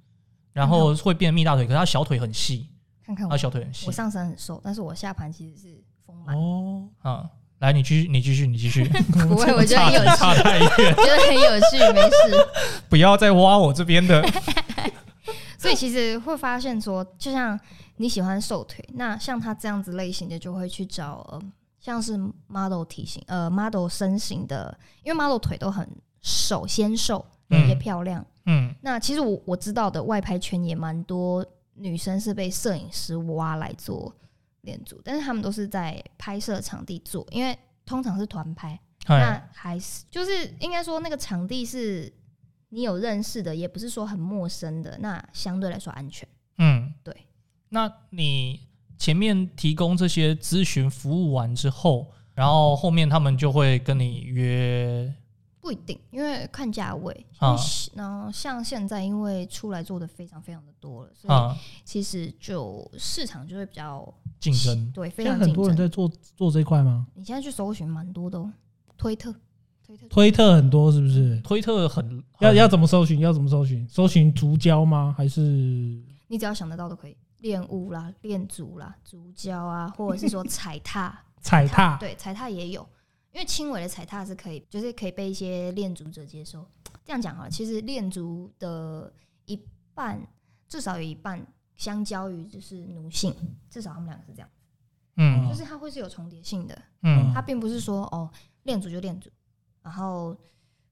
[0.51, 2.67] 然后会变蜜大腿，可是他小腿很细，
[3.15, 3.91] 看看我，他小腿很细我。
[3.91, 6.35] 上身很瘦，但是我下盘其实是丰满。
[6.35, 8.83] 哦，啊、来，你继续，你继续，你继续，
[9.27, 12.47] 不会， 我觉得很有趣，差太远， 觉得很有趣，没事。
[12.87, 14.23] 不要再挖我这边的。
[15.57, 17.59] 所以其实会发现说，就像
[17.97, 21.41] 你喜欢瘦腿，那像他这样子类型的，就会去找呃，
[21.81, 22.17] 像是
[22.47, 25.85] model 体型，呃，model 身形的，因为 model 腿都很
[26.21, 28.25] 瘦，纤瘦嗯也漂亮。
[28.45, 31.45] 嗯那其实我我知道的外拍圈也蛮多
[31.79, 34.13] 女生是被摄影师挖来做
[34.61, 42.11] 练组，但是他们都是在拍摄场地做，因为通常是团拍，那哎，还是就是应该说那个场地是
[42.69, 46.27] 你有认识的，也不是说很陌生的，那相对来说安全。
[46.57, 47.15] 嗯，对。
[47.69, 55.13] 那你前面提供这些咨询服务完之后，然后后面他们就会跟你约
[55.69, 57.25] 不一定，因为看价位。
[57.37, 57.55] 啊
[57.93, 61.55] 然后像现在，因为出来做的非常非常的多了，所以啊
[61.85, 64.91] 其实就市场就会比较竞争。
[64.91, 65.63] 对非常很常竞争。
[65.63, 67.05] 多人在做做这一块吗？
[67.13, 68.51] 你现在去搜寻蛮多的哦，
[68.97, 69.31] 推特
[69.85, 71.39] 推特推特很多是不是？
[71.41, 72.03] 推特很
[72.33, 73.19] 很要要怎么搜寻？
[73.19, 73.87] 要怎么搜寻？
[73.87, 75.13] 搜寻足胶吗？
[75.15, 75.41] 还是
[76.27, 81.95] 你只要想得到都可以，练舞啦、练足啦、足胶啊，或者是说踩踏， 踩踏？
[81.97, 82.87] 对，踩踏也有，
[83.31, 86.65] 因为轻微的踩踏是可以，就是可以被一些练足者接受。
[87.05, 89.11] 这样讲好了，其实恋足的
[89.45, 89.59] 一
[89.93, 90.21] 半，
[90.67, 93.35] 至少有一半，相交于就是奴性，
[93.69, 94.49] 至少他们两个是这样，
[95.17, 98.29] 嗯就是它会是有重叠性的，嗯它并不是说哦
[98.63, 99.29] 练足就练足，
[99.81, 100.35] 然后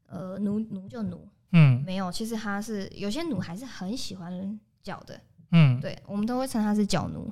[0.07, 5.19] 呃奴奴就奴，嗯没有，其实它是有些奴还是很喜欢脚的，
[5.51, 7.31] 嗯，对我们都会称它是脚奴，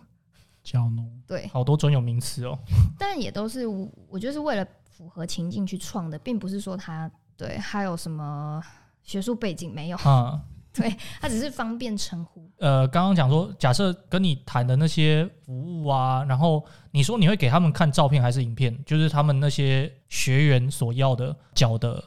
[0.63, 1.09] 脚奴？
[1.25, 2.57] 对，好多专有名词哦。
[2.99, 8.61] 但也都是我我觉得是为了符合情境去创的，并不是说他对还有什么
[9.03, 10.41] 学术背景没有，啊，
[10.73, 12.49] 对它只是方便称呼。
[12.59, 22.01] 呃，刚刚讲说，假设跟你谈的那些服务啊，然后你说你会给他们看照片还是影片，就是他们那些学员所要的脚的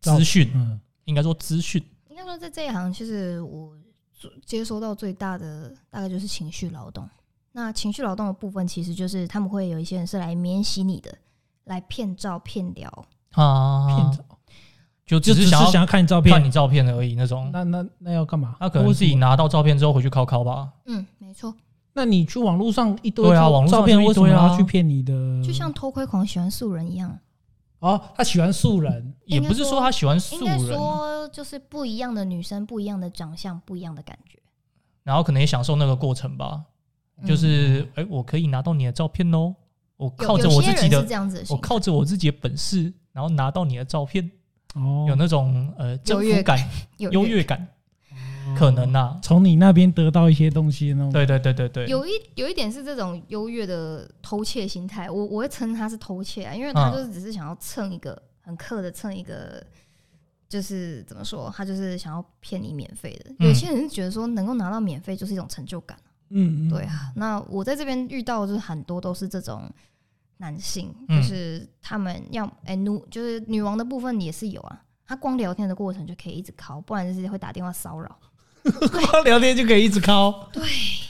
[0.00, 1.82] 资讯，嗯，应该说资讯。
[2.10, 3.74] 应该说在这一行，其实我
[4.44, 7.08] 接收到最大的大概就是情绪劳动。
[7.52, 11.16] 那情绪劳动的部分，其实就是他们会有一些人是来免洗你的，
[11.64, 12.88] 来骗照骗聊。
[13.32, 14.24] 啊，骗照
[15.04, 17.50] 就就只是想要是想要看你照片，看你照片而已那种。
[17.52, 18.56] 那那那要干嘛？
[18.58, 20.72] 他可能自己拿到照片之后回去敲敲吧。
[20.86, 21.54] 嗯，没错，
[21.92, 25.12] 那你去网络上一堆啊照网络上照片，为什么就一堆啊要去骗你的？
[25.42, 27.18] 就像偷窥狂喜欢素人一样。
[27.80, 34.38] 哦，他喜欢素人，也不是说他喜欢应该素人，说就是不一样的女生，不一样的长相，不一样的感觉。
[35.02, 36.62] 然后可能也享受那个过程吧。
[37.24, 39.54] 就是哎、我可以拿到你的照片哦，
[40.04, 44.30] 我靠着有些人是我自己的，这样子的，我靠着我自己的本事，然后拿到你的照片，
[44.74, 47.66] 哦，有那种呃征优越服感、有优越感，
[48.56, 51.10] 可能呐、从你那边得到一些东西那种。
[51.12, 59.64] 对对对对对，有一有一点是这种优越的偷窃心态，我我会称他是偷窃啊，因为他嗯就是只是想要蹭一个很刻的蹭一个，
[60.48, 63.34] 就是怎么说，他就是想要骗你免费的。
[63.38, 63.48] 嗯。
[63.48, 67.12] 有些人是觉得说能够拿到免费就是一种成就感，嗯，嗯，对啊。
[67.16, 69.70] 那我在这边遇到的就是很多都是这种
[70.44, 74.78] 男性，嗯就是他们要哎奴，就是女王的部分也是有啊。
[75.06, 78.18] 他光聊天的过程就可以一直敲，不然就是会打电话骚扰，
[78.62, 80.30] 光聊天就可以一直敲。
[80.52, 80.62] 对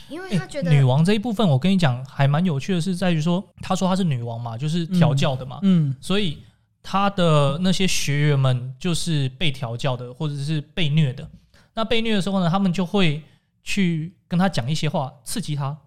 [0.07, 6.37] 因为他觉得女王这一部分，我跟你讲还蛮有趣的是在于说，他说她是女王嘛，就是调教的嘛，嗯，所以
[6.81, 11.29] 他的那些学员们就是被调教的，或者是被虐的。
[11.73, 13.21] 那被虐的时候呢，他们就会
[13.63, 15.77] 去跟他讲一些话，刺激他，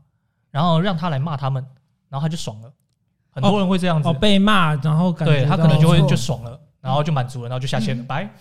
[0.50, 1.64] 然后让他来骂他们，
[2.08, 2.72] 然后他就爽了。
[3.30, 8.28] 很多人会这样子，哦，被骂，然后感觉对他可能就会错就爽了，然后就满足了，然后就下线了，嗯拜。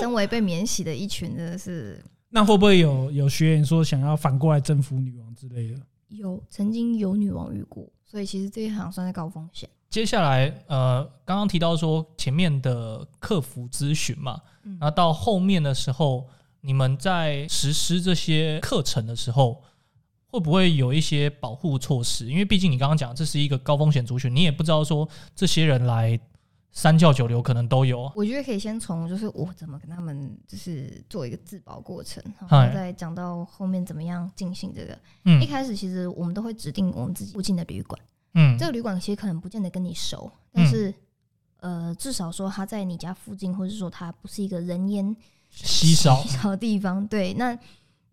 [0.00, 5.78] 身为被免洗的一群，真的是那会不会有有学员说想要反过来征服女王之类的？
[6.08, 9.68] 有曾经有女王遇过，所以其实这一行算是高风险。
[9.88, 16.26] 接下来，呃，刚刚提到说前面的客服咨询嘛，嗯然后到后面的时候，
[16.62, 19.62] 你们在实施这些课程的时候，
[20.32, 22.26] 会不会有一些保护措施？
[22.26, 26.18] 因为毕竟你刚刚讲这是一个高风险族群，你也不知道说这些人来
[26.72, 28.12] 三教九流可能都有啊。
[28.16, 34.98] 我觉得可以先从就是我怎么跟他们就是做一个自保过程，然后再讲到后面怎么样进行这个。
[35.26, 38.00] 嗯一开始其实我们都会指定我们自己附近的旅馆，
[38.32, 40.94] 嗯这个旅馆其实可能不见得跟你熟，但是、
[41.60, 45.14] 呃，至少说他在你家附近，或者说他不是一个人烟
[45.50, 47.06] 稀少稀少的地方。
[47.06, 47.54] 对，那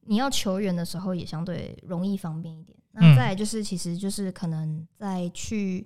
[0.06, 2.78] 你要求援的时候也相对容易方便一点。
[2.78, 5.86] 嗯那再来就是，其实就是可能在去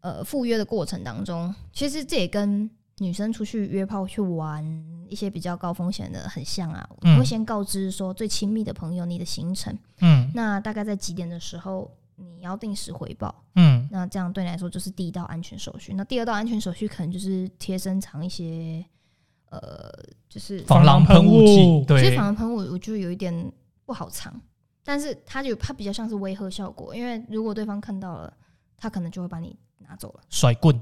[0.00, 4.62] 呃赴约的过程当中，其实这也跟女生出去约炮去玩
[5.08, 6.86] 一些比较高风险的很像啊。
[7.02, 13.32] 嗯我会先告知说最亲密的朋友你的行程，嗯那大概在几点的时候你要定时回报。
[13.54, 15.94] 嗯那这样对你来说就是第一道安全手续。
[15.94, 18.84] 那第二道安全手续可能就是贴身藏一些，
[19.50, 19.92] 呃，
[20.28, 23.52] 就是防狼喷雾剂，防狼喷雾其实防狼喷雾我就有一点
[23.84, 24.40] 不好藏，
[24.84, 28.32] 但是它就它比较像是威吓效果，因为如果对方看到了，
[28.76, 30.20] 他可能就会把你拿走了。
[30.28, 30.80] 甩棍、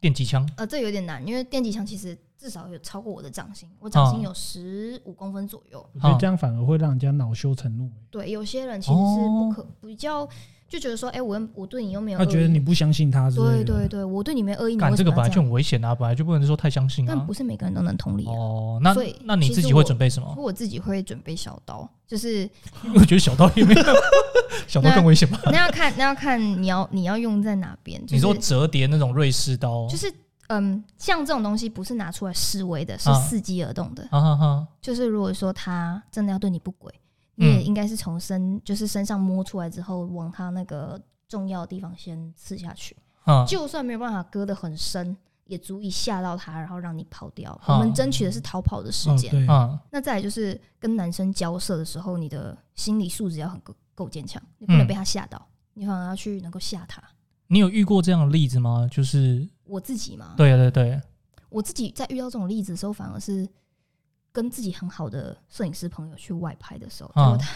[0.00, 5.86] 电击枪，呃，这有点难，因为电击枪其实至少有超过我的掌心，我掌心哦有十五公分左右。
[5.92, 7.90] 我觉得这样反而会让人家恼羞成怒。
[8.10, 10.26] 对，有些人其实是不哦可、比较
[10.68, 13.30] 就觉得说，哎、我又我对你又没有他觉得你不相信他。
[13.30, 15.40] 对对对，我对你没恶意，你干这个本来就？
[15.40, 17.32] 很危险啊，本来就不能说太相信啊但不。
[17.32, 18.32] 是每个人都能同理啊。
[18.32, 20.34] 哦，那所以那你自己会准备什么？
[20.36, 22.48] 我自己会准备小刀，就是
[22.94, 23.82] 我觉得小刀也没有，
[24.66, 25.40] 小刀更危险吧？
[25.46, 28.00] 那要看那要看你要你要用在哪边。
[28.02, 30.12] 就是、你说折叠那种瑞士刀，就是
[30.48, 34.08] 嗯，像这种东西不是拿出来示威的，是啊伺机而动的。
[34.80, 36.92] 就是如果说他真的要对你不轨，
[37.36, 42.96] 你嗯也应该是从身就是身上摸出来之后，往他那个重要的地方先刺下去。
[43.26, 45.16] 嗯就算没有办法割得很深，
[45.46, 47.58] 也足以吓到他，然后让你跑掉。
[47.66, 49.32] 嗯我们争取的是逃跑的时间。
[49.48, 57.02] 嗯那再来就是跟男生交涉的时候，你的心理素质要很够够坚强，你不能嗯被他吓到，你反而要去能够吓他。
[57.48, 58.88] 你有遇过这样的例子吗？
[58.90, 61.00] 就是我自己吗，对对对，
[61.48, 63.48] 我自己在遇到这种例子的时候，反而是
[64.36, 67.48] 跟自己很好的摄影师朋友去外拍的时候，他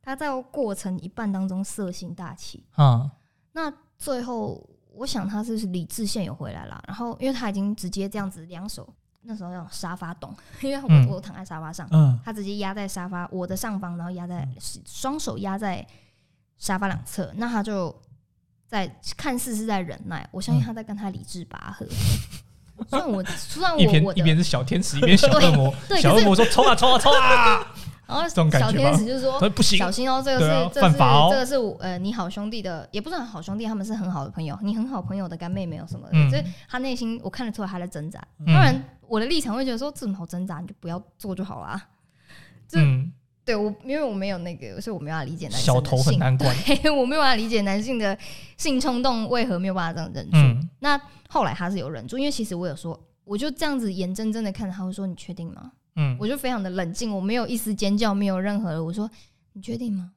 [0.00, 3.10] 他在过程一半当中色心大起，嗯
[3.52, 8.88] 那最后我想他是理智线有回来了，然后因为他已经直接这样子两手
[9.20, 11.06] 那时候那种沙发洞， 因为我、嗯。
[11.08, 14.48] 我躺在沙发上，嗯，他直接压在沙发我的上方，然后压在
[14.86, 15.86] 双手压在
[16.56, 17.94] 沙发两侧，那他就
[18.66, 21.86] 在看似是在忍耐，我相信他在跟他理智拔河。
[21.86, 22.47] 虽
[22.90, 27.66] 然我虽然一边我我一边是小天使，一边小恶魔， 对，小恶魔说冲啊冲啊 冲啊，
[28.06, 31.28] 然后小天使就是说说不行小，心哦，这个是这个是犯法哦。
[31.30, 36.30] 这个是呃你好兄弟的，也不是很好兄弟，他们是很好的朋友，你很好朋友的干妹妹有什么的，嗯。
[36.30, 38.18] 所以他内心我看得出来他在挣扎。
[38.40, 38.46] 嗯。
[38.46, 41.80] 当然，我的立场会觉得说这种好挣扎，你就不要做就好啦。
[42.66, 43.10] 这嗯，
[43.48, 48.16] 对我，因为我没有那个，所以我没有办法理解男性的小头很性难管，对，我没有办法理解男性的
[48.58, 50.36] 性冲动为何没有办法这样忍住。
[50.36, 59.10] 嗯那后来他是有忍住，因为其实我有说，我就这样子眼睁睁的看着他，会说：“你确定吗？”嗯，我就非常的冷静，我没有一丝尖叫，没有任何的，我说
[59.54, 60.12] ：“你确定吗？”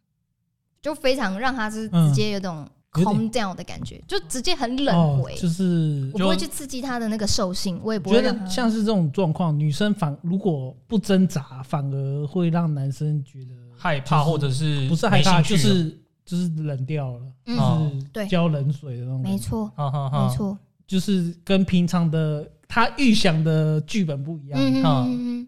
[0.82, 19.22] 就非常让他是嗯直接有种 calm down 的感觉，就直接很冷哦回。，就是我不会去刺激他的那个兽性，我也不会觉得像是这种状况，女生反如果不挣扎，反而会让男生觉得害怕就是或者是不是害怕，就是就是冷掉了，就是对浇冷水的那种。
[19.22, 24.60] 没，错，哈哈哈没，错，就是跟平常的他预想的剧本不一样。
[24.60, 25.48] 嗯嗯嗯嗯嗯。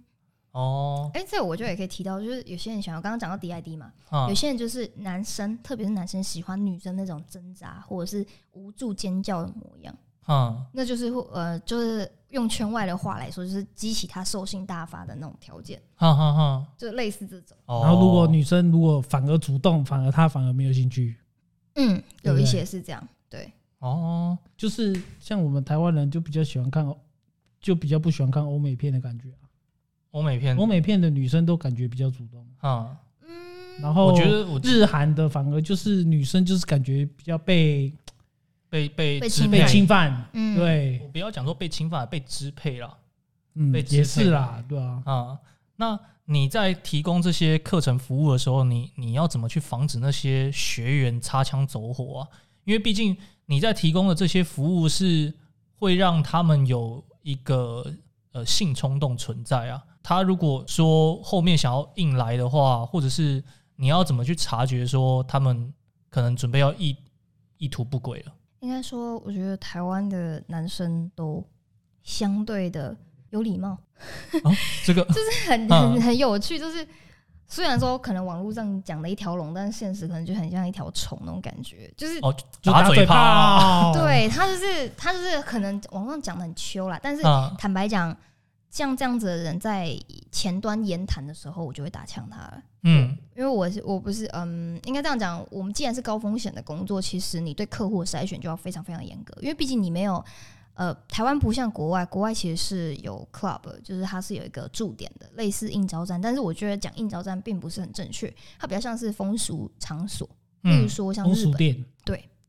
[0.54, 9.96] 哦，哎，这个我就也可以提到，就是有些人想要刚刚讲到 DID 嘛，啊有些人就是男生，特别是男生喜欢女生那种挣扎或者是无助尖叫的模样，
[10.26, 17.58] 啊那就是呃，就是用圈外的话来说，就是激起他兽性大发的那种条件，哈哈哈，就类似这种。
[17.66, 17.82] 哦。
[17.84, 21.18] 然后如果女生如果反而主动，反而他反而没有兴趣，
[21.74, 26.88] 嗯，有一些是这样，对，哦，就是像我们台湾人就比较喜欢看，
[27.60, 29.43] 就比较不喜欢看欧美片的感觉啊。
[30.14, 30.56] 欧美片。
[30.58, 33.30] 欧美片的女生都感觉比较主动，啊，嗯，
[33.82, 37.92] 然后我觉得我日韩的反而就是女生就是感觉比较被
[38.70, 39.60] 被被被被侵犯。
[39.60, 42.98] 配，侵犯，嗯，对，我不要讲说被侵犯，被支配了
[43.56, 45.40] 嗯被，支也配是啦，对啊，啊。
[45.76, 52.28] 那你在提供这些课程服务的时候，你你要怎么去防止那些学员擦枪走火啊？
[52.64, 55.34] 因为毕竟你在提供的这些服务是
[55.76, 57.84] 会让他们有一个
[58.32, 59.84] 呃性冲动存在啊。
[60.04, 63.44] 他如果说后面想要硬来的话，或者是
[63.78, 65.74] 你要怎么去察觉说他们
[66.10, 66.96] 可能准备要意
[67.58, 68.34] 意图不轨了？
[68.60, 71.44] 应该说，我觉得台湾的男生都
[72.04, 72.96] 相对的
[73.30, 73.78] 有礼貌，
[74.86, 76.86] 这个 就是很嗯很很有趣，就是。
[77.46, 88.16] 虽然说可能网络上讲的一条龙，但是现实可能就很像一条虫那种感觉，就是哦，就打嘴炮炮，对他就是他就是可能网上讲的很秋啦，但是啊，坦白讲，
[88.74, 89.96] 像这样子的人在
[90.32, 92.64] 前端言谈的时候，我就会打枪他了。
[92.82, 100.26] 嗯因为我是我不是嗯，应该这样讲，我们既然是高风险的工作，其实你对客户的筛选就要非常非常严格，因为毕竟你没有
[100.74, 110.28] 呃，台湾不像国外，国外其实是有 club，就是它是有一个驻点的，类似应招站，但是我觉得讲应招站并不是很正确，它比较像是风俗场所，
[110.62, 111.86] 例如嗯说像日本，俗店，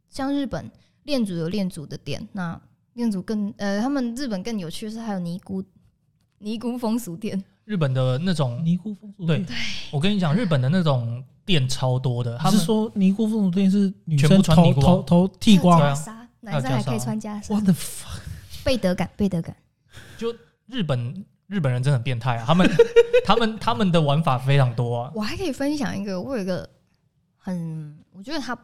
[0.09, 0.71] 像日本
[1.03, 2.59] 恋祖有恋祖的店，那
[2.95, 5.63] 恋祖更呃，他们日本更有趣的是还有尼姑
[6.45, 9.43] 尼姑风俗店，日本的那种，尼姑风俗店？
[9.43, 9.59] 对店。
[9.91, 14.85] 我跟你讲，日本的那种店超多的，他们说尼姑风俗店是女全生穿尼姑啊。
[14.85, 15.81] 头头剃光？
[16.41, 18.21] 男生还可以穿袈裟我，的 fuck，
[18.63, 19.57] 背德感，背德感。
[20.19, 20.31] 就
[20.67, 22.71] 日本日本人真的很变态啊，他们
[23.25, 26.69] 他们他们的玩法非常多啊，我还可以分享一个，我有一个
[27.39, 28.55] 很，我觉得他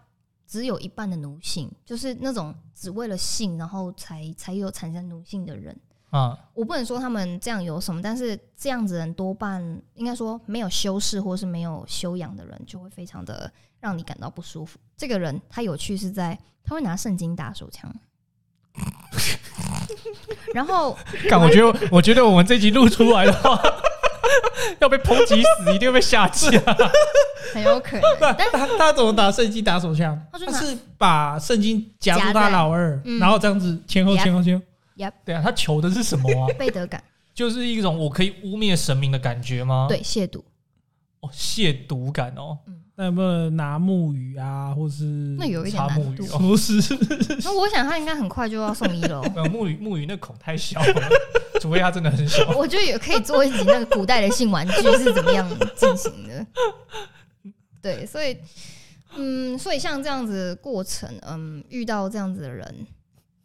[0.46, 5.74] 只有一半的奴性，就是那种只为了性，然后才才有产生奴性的人。
[6.10, 9.62] 啊，我不能说他们这样有什么，但是这样子人多半
[9.94, 14.78] 应该说没有修饰或是没有修养的人，就会非常的让你感到不舒服。
[14.96, 17.92] 这个人他有趣是在他会拿圣经打手枪，
[20.52, 20.96] 然 后
[21.28, 23.60] 干，我觉得我觉得我们这集录出来的话，
[24.80, 26.50] 要被抨击死，一定会被下架。
[27.52, 30.20] 很有可能，但他他怎么打圣经打手枪？
[30.30, 34.64] 他就是把圣经夹住他老二，嗯然后这样子前后前后前后，
[35.24, 36.48] 对啊，他求的是什么啊？
[36.58, 40.42] 背德感，就是一种我可以污蔑神明的感觉吗？，对亵渎。
[41.20, 42.56] 哦，亵渎感哦，
[42.96, 45.04] 那有没有拿木鱼啊，或是
[45.38, 46.24] 那有一点难度。
[46.32, 46.74] 哦不是？
[47.44, 49.32] 那我想他应该很快就要送医了哦。
[49.36, 51.08] 呃，木鱼木鱼那孔太小了，
[51.60, 52.50] 除非他真的很小。
[52.56, 55.46] 我觉得也可以做一集那个古代的性玩具是怎么样
[55.76, 56.46] 进行的。
[57.82, 58.34] 对，所以，
[59.16, 62.86] 嗯，所以像这样子的过程，嗯，遇到这样子的人，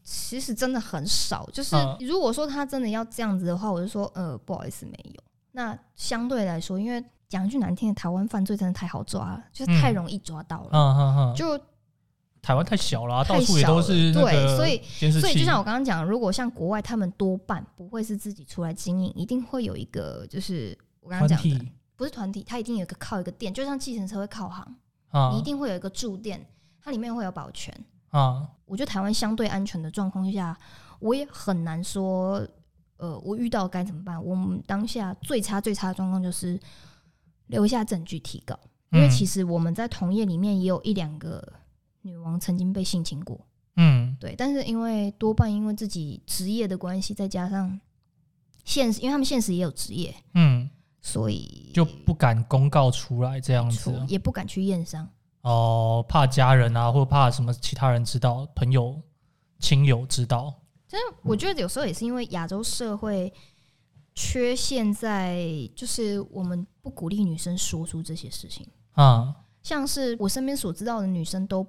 [0.06, 1.50] 其实真的很少。
[1.52, 5.22] 就是嗯如果说他真的要这样子的话，我就说，呃，不好意思，没有。
[5.52, 10.70] 那相对来说，因为讲一句难听的，台湾犯罪真的太好抓了，就是太容易抓到了。
[10.72, 11.60] 嗯嗯嗯，就
[12.42, 14.80] 台湾太小了到处也都是对所以。
[15.12, 24.76] 所以就像我刚刚讲，如果像国外，他们多半不会是自己出来经营，一定会有一个，就是我刚刚团讲的，不是团体，它一定有一个靠一个店，就像计程车会靠行，
[25.10, 26.46] 啊你一定会有一个驻店，
[26.80, 27.74] 它里面会有保全。
[28.20, 30.58] 啊我觉得台湾相对安全的状况下，
[31.00, 32.48] 我也很难说，
[32.98, 34.24] 呃，我遇到该怎么办？
[34.24, 36.60] 我们当下最差最差的状况就是
[37.48, 38.58] 留下证据提告，
[38.92, 41.48] 因为嗯其实我们在同业里面也有一两个
[42.02, 43.40] 女王曾经被性侵过。
[43.76, 47.80] 嗯对，但是因为多半因为自己职业的关系，再加上
[48.64, 50.70] 现实，因为他们现实也有职业，嗯，
[51.02, 55.08] 所以就不敢公告出来这样子也不敢去验伤。
[55.46, 59.00] 哦，怕家人啊，或怕什么其他人知道，朋友
[59.60, 60.52] 亲友知道。
[60.90, 63.32] 但是我觉得有时候也是因为亚洲社会
[64.16, 71.66] 缺陷在，就是我们不鼓励女生说出这些事情，啊像是我身边所知道的女生都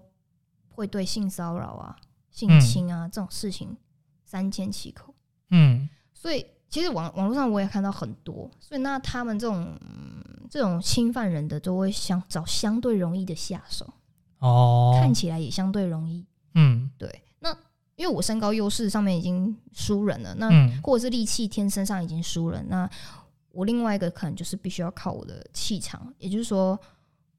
[0.68, 1.96] 会对性骚扰啊、
[2.30, 3.76] 性嗯侵啊、这种事情
[4.24, 5.14] 三缄其口。
[5.50, 13.84] 嗯所以其实网网络上我也看到很多，所以那他们这种、嗯这种侵犯人的都会想找相对容易的下手，
[14.38, 16.24] 哦，看起来也相对容易。
[16.54, 17.50] 嗯对，那
[17.96, 22.88] 因为我身高优势上面已经输人了，那、嗯或者是力气天生上已经输人，那
[23.50, 26.78] 我另外一个可能就是必须要靠我的气场，也就是说。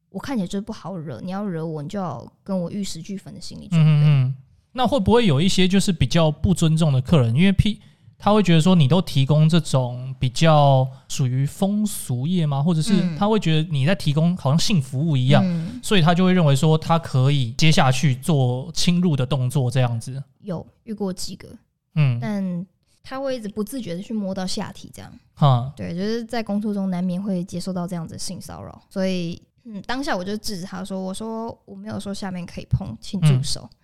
[0.09, 3.85] 我看起来就是不好惹，你要惹我，你就要跟我玉石俱焚的心理准备。
[3.85, 4.35] 嗯嗯，
[4.71, 7.35] 那会不会有一些就是比较不尊重的客人？
[7.35, 7.79] 因为 P
[8.19, 12.63] 他会觉得说你都提供这种比较属于风俗业吗？
[12.63, 20.21] 或者是嗯他会觉得你在提供好像性服务一样，嗯所以他就会认为说他可以接下去做侵入的动作这样子。
[20.41, 21.47] 有遇过几个，
[21.95, 22.65] 嗯，但
[23.03, 25.11] 他会一直不自觉的去摸到下体，这样。
[25.33, 33.61] 哈，对，就是在工作中难免会接受到这样子的性骚扰，所以嗯，当下我就制止他说：“我说我没有说下面可以碰，请住手。
[33.71, 33.77] 嗯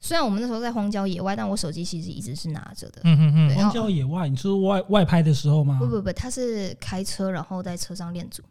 [0.00, 3.00] 虽然我们那时候在荒郊野外，但我手机其实一直是拿着的。
[3.04, 5.78] 嗯嗯嗯，对荒郊野外，你是说外外拍的时候吗？
[5.80, 8.42] 不不不，他是开车，然后在车上练组，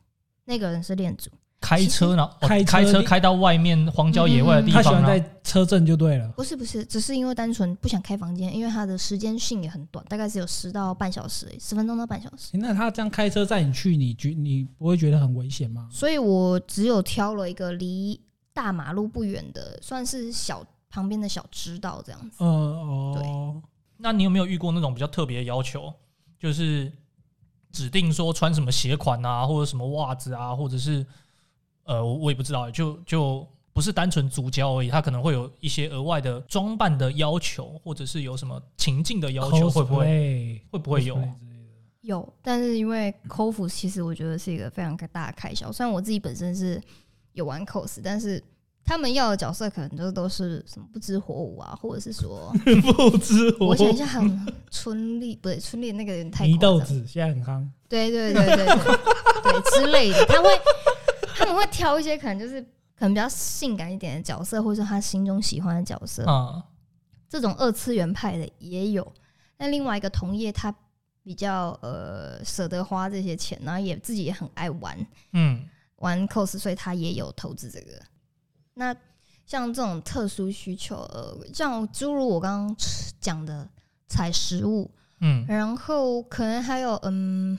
[0.46, 1.30] 那个人是练组，
[1.62, 6.28] 开车然后哦开开车开到外面荒郊野外的地方，他喜欢在车震就对了。
[6.30, 12.52] 不是不是，只是因为单纯不想开房间，因为他的时间性也很短，大概只有十到半小时而已，十分钟到半小时。
[12.54, 15.88] 诶那他这样开车载你去，你觉你不会觉得很危险吗？
[15.92, 18.20] 所以我只有挑了一个离
[18.54, 22.44] 大马路不远的，算是小旁边的小支道这样子。
[22.44, 23.62] 呃哦，
[23.98, 25.92] 那你有没有遇过那种比较特别的要求，
[26.38, 26.92] 就是
[27.72, 31.04] 指定说穿什么鞋款啊，或者什么袜子啊，或者是
[31.86, 41.18] 呃，我我也不知道，就就不是单纯足胶而已，它可能会有一些额外的装扮的要求，或者是有什么情境的要求，会不会会会不会有？
[42.02, 45.72] 有，但是因为 cos 其实我觉得是一个非常大的开销。
[45.72, 46.80] 虽然我自己本身是
[47.32, 48.44] 有玩 cos，但是
[48.86, 52.54] 他们要的角色可能就都是什么不知火舞啊，或者是说，
[52.94, 53.70] 不知火舞。
[53.70, 60.50] 我想一下，很春丽不对，春丽那个人太豆子现在很夯，对对对对对对之类的，他会
[61.38, 66.26] 他们会挑一些可能就是可能比较性感一点的角色，或者是他心中喜欢的角色。
[66.26, 66.64] 啊，
[67.30, 69.14] 这种二次元派的也有，
[69.58, 70.76] 那另外一个同业他
[71.24, 75.66] 比较呃舍得花这些钱，然后也自己也很爱玩嗯。
[75.98, 77.94] 玩 cos，所以他也有投资这个。
[78.76, 78.96] 那
[79.46, 82.76] 像这种特殊需求，呃，像诸如我刚刚
[83.20, 83.68] 讲的
[84.08, 87.58] 采食物，嗯，然后可能还有嗯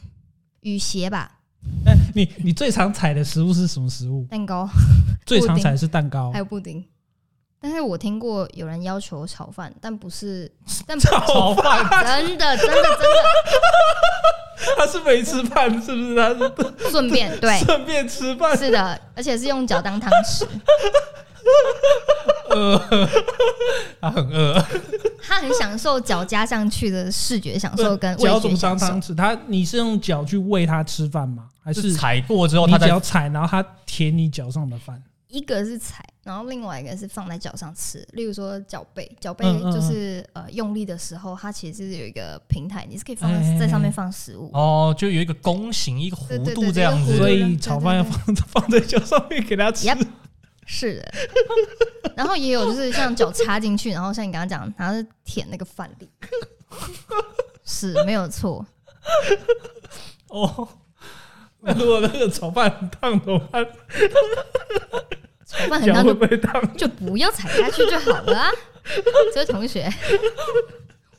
[0.60, 1.40] 雨鞋吧，
[1.84, 4.26] 那，你你最常采的食物是什么食物？
[4.30, 4.68] 蛋糕
[5.26, 6.84] 最常采的是蛋糕还，有布丁。
[7.66, 10.50] 但是我听过有人要求炒饭，但不是，
[10.86, 13.24] 但不炒饭真的真的真的
[14.76, 16.14] 他是没吃饭是不是？
[16.14, 20.46] 他是顺便 对，顺便吃饭，是的，而且是用脚当汤匙。
[23.98, 24.62] 他很饿，
[25.26, 29.02] 他很享受脚加上去的视觉享受跟味脚怎么觉享受当汤。
[29.02, 29.16] 匙？
[29.16, 31.48] 他你是用脚去喂他吃饭吗？
[31.64, 35.02] 还是是踩过之后你他再脚踩，然后他舔你脚上的饭？
[35.28, 44.50] 一个是踩，然后另外一个是放在脚上吃，例如说脚背，脚背嗯嗯嗯就是、呃用力的时候，它其实是有一个平台，你是可以放在在上面放食物。
[44.54, 47.16] 哦，就有一个弓形，一个弧度对这样子。
[47.18, 49.86] 所以炒饭要放放在脚上面给它吃。
[49.86, 50.06] Yep
[50.66, 51.14] 是的，
[52.16, 56.08] 然后也有就是像脚插进去，然后像你刚刚讲，然后是舔那个饭粒，
[57.64, 58.64] 是没有错。
[60.28, 60.66] 哦，
[61.60, 63.62] 那如果那个炒饭很烫怎么办？
[65.46, 68.50] 炒饭很烫就不要踩下去就好了啊，
[69.34, 69.90] 这位同学。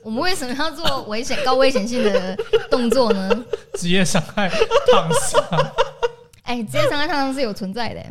[0.01, 2.35] 我们为什么要做危险、高危险性的
[2.69, 3.45] 动作呢？
[3.73, 5.73] 职业伤害烫伤。
[6.43, 8.05] 哎、职业伤害烫伤是有存在的、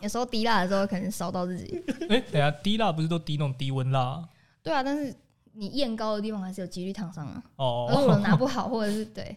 [0.00, 1.84] 有时候滴蜡的时候可能烧到自己。
[2.08, 4.22] 哎、等下低蜡不是都滴那种低温蜡？
[4.62, 5.14] 对啊，但是
[5.52, 7.42] 你焰高的地方还是有几率烫伤啊。
[7.56, 9.36] 而哦，我拿不好，或者是对，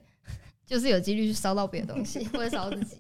[0.66, 2.98] 就是有几率去烧到别的东西，或者烧到自己。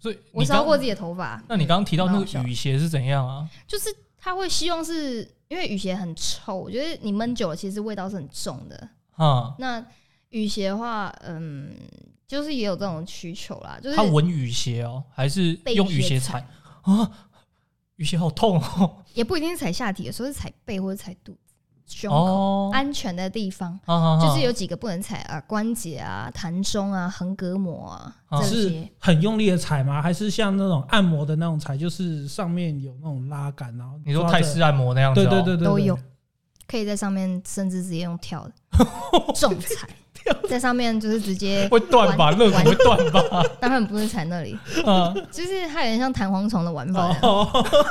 [0.00, 3.48] 所以我烧过自己的头发，那你刚刚提到那个雨鞋是怎样啊？
[3.66, 8.88] 就是他会希望是因为雨鞋很臭，我觉得你闷久了，其实味道是很重的。
[9.12, 9.84] 啊、那
[10.30, 11.76] 雨鞋的话，嗯，
[12.26, 16.46] 就是也有这种需求啦，就是他闻雨鞋哦，还是用雨鞋踩
[16.82, 17.28] 啊？
[17.96, 19.04] 雨鞋好痛哦！
[19.12, 21.49] 也不一定是踩下体，有时候是踩背或者踩肚子、
[21.90, 23.72] 胸口、哦，安全的地方。
[23.84, 28.88] 啊啊啊就是有几个不能踩啊，关节啊、弹中啊、横膈膜啊啊这是些。
[28.98, 30.00] 很用力的踩吗？
[30.00, 35.98] 还是像那种按摩的那种踩，就是上面有那种拉杆，然后你说泰式按摩那样子、哦，对对对对，对都有，
[36.68, 38.52] 可以在上面甚至直接用跳的
[39.34, 39.88] 重踩，
[40.48, 42.26] 在上面就是直接， 会断吧？
[42.26, 43.44] 玩肋骨会断吧？
[43.60, 47.48] 当然不是踩那里，啊，就是它有点像弹簧床的玩法，哦，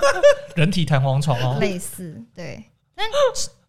[0.56, 2.64] 人体弹簧床哦，类似对。
[2.96, 3.08] 但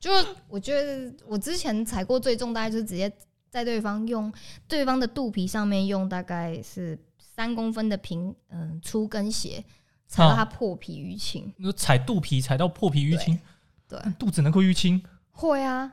[0.01, 0.11] 就
[0.48, 3.12] 我觉得我之前踩过最重，大概就是直接
[3.51, 4.32] 在对方用
[4.66, 9.62] 对方的肚皮上面用大概是三公分的平嗯、粗跟鞋
[10.09, 11.53] 踩到啊他破皮淤青。
[11.59, 13.38] 你说踩肚皮踩到破皮淤青，
[13.86, 15.03] 对，肚子能够淤青？
[15.30, 15.92] 会啊。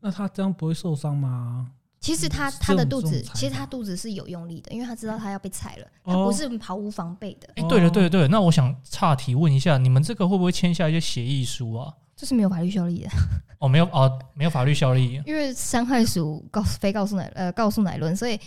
[0.00, 1.70] 那他这样不会受伤吗？
[2.00, 11.94] 其实他他的肚子，其实他肚子是有用力的，因为他知道他要被踩了，他哦不是毫无防备的，哎、对了哦对了对了，那我想岔题问一下，你们这个会不会签下一些协议书啊？
[12.16, 13.10] 这是没有法律效力的。
[13.58, 15.22] 哦，没有哦，没有法律效力。
[15.26, 18.38] 因为伤害属告非告诉乃呃告诉乃论，所以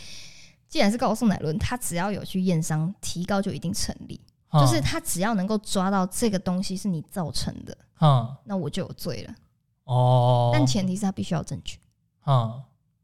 [0.68, 4.20] 既然是告诉乃论，他只要有去验伤，提高就一定成立。
[4.49, 9.34] 啊就是他只要能够抓到这个东西是你造成的，啊那我就有罪了。
[9.84, 11.78] 哦，但前提是他必须要有证据，
[12.22, 12.53] 啊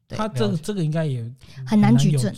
[0.07, 1.29] 对他这个这个应该也
[1.65, 2.33] 很难举有证，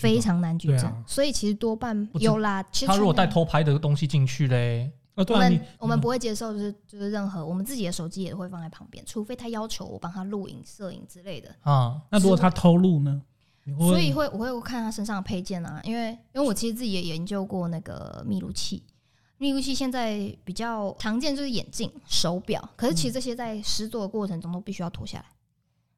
[0.00, 0.86] 非常难举证。
[0.86, 2.60] 啊所以其实多半有啦。
[2.72, 11.54] 其实他如果带全偷拍的东西进去嘞，啊，我对啊，你们我们不会接受，就是就是任何我们自己的手机也会放在旁边，除非他要求我帮他录影、摄影之类的。
[11.62, 13.20] 啊那如果他偷录呢？
[13.78, 18.82] 所以会我会看他身上的配件啊，因为因为我其实自己也研究过那个密录器，
[19.36, 25.24] 密录器现在比较常见就是眼镜、手表，可是其实这些在施作的过程中都必须要脱下来，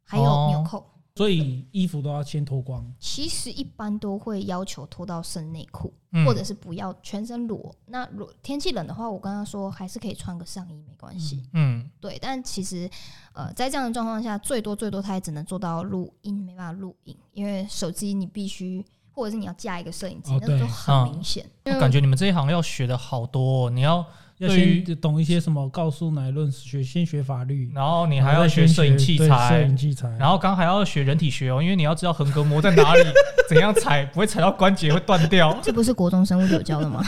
[0.02, 0.84] 还有哦纽扣。
[1.14, 2.84] 所以衣服都要先脱光。
[2.98, 7.74] 其实一般都会要求脱到剩内裤，嗯或者是不要全身裸。
[7.86, 11.42] 那裸天气冷的话，我跟他说还是可以穿个上衣没关系。
[11.52, 12.88] 嗯对，但其实
[13.32, 21.44] 呃，在这样的状况下，最多最多他也只能做到录音，没办法录影，因为手机你必须或者是你要架一个摄影机，哦那都很明显。
[21.64, 24.04] 我感觉你们这一行要学的好多、哦，你要，
[24.40, 33.02] 要对于先懂一些什么告诉乃论，学先学法律，然后你你还要学摄影器材摄材影，器材，然后刚还要学人体学哦，因为你要知道横膈膜在哪里，
[33.48, 35.56] 怎样踩不会踩到关节会断掉。
[35.62, 37.04] 这不是国中生物有教的吗？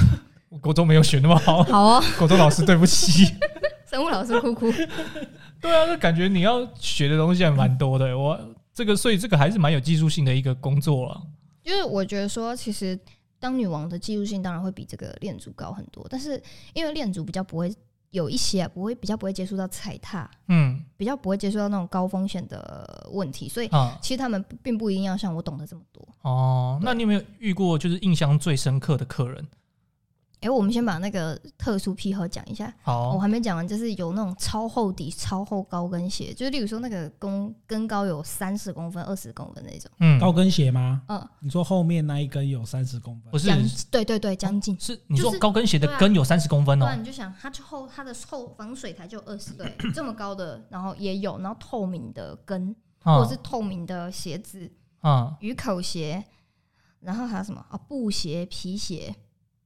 [0.50, 3.34] 我 国中没有学那么好，好哦，国中老师对不起。
[3.90, 4.70] 生物老师哭哭。
[5.60, 8.16] 对啊，就感觉你要学的东西还蛮多的。
[8.16, 8.38] 我
[8.74, 11.20] 这个，所以这个还是蛮有技术性的一个工作了。
[11.62, 12.98] 因为我觉得说，其实
[13.42, 16.40] 当女王的技术性当然会比这个恋足高很多，但是
[16.72, 17.74] 因为恋足比较不会
[18.10, 26.06] 有一些、啊、不会比较不会接触到踩踏，嗯比较不会接触到那种高风险的问题，所以啊其实他们并不一定要像我懂得这么多。
[26.22, 29.44] 哦，那你有没有遇过就是印象最深刻的客人？
[30.42, 32.72] 哎、我们先把那个特殊癖好讲一下。
[32.84, 39.90] 我，还没讲完，就是有那种超厚底、超厚高跟鞋，就是例如说那个跟跟高有三十公分、二十公分那种。
[40.00, 41.02] 嗯，高跟鞋吗？
[41.08, 43.58] 嗯，你说后面那一根有三十公分不，是将
[43.90, 44.78] 对对对，将近。
[44.80, 54.70] 是你说高跟鞋的跟有三十公分不然哦，你就想，它就后它的后防水台就二十对， 这么高的，然后也有，然后透明的跟或啊者是透明的鞋子、
[55.00, 56.24] 啊鱼口鞋，
[57.00, 57.76] 然后还有什么啊？
[57.88, 59.14] 布鞋、皮鞋，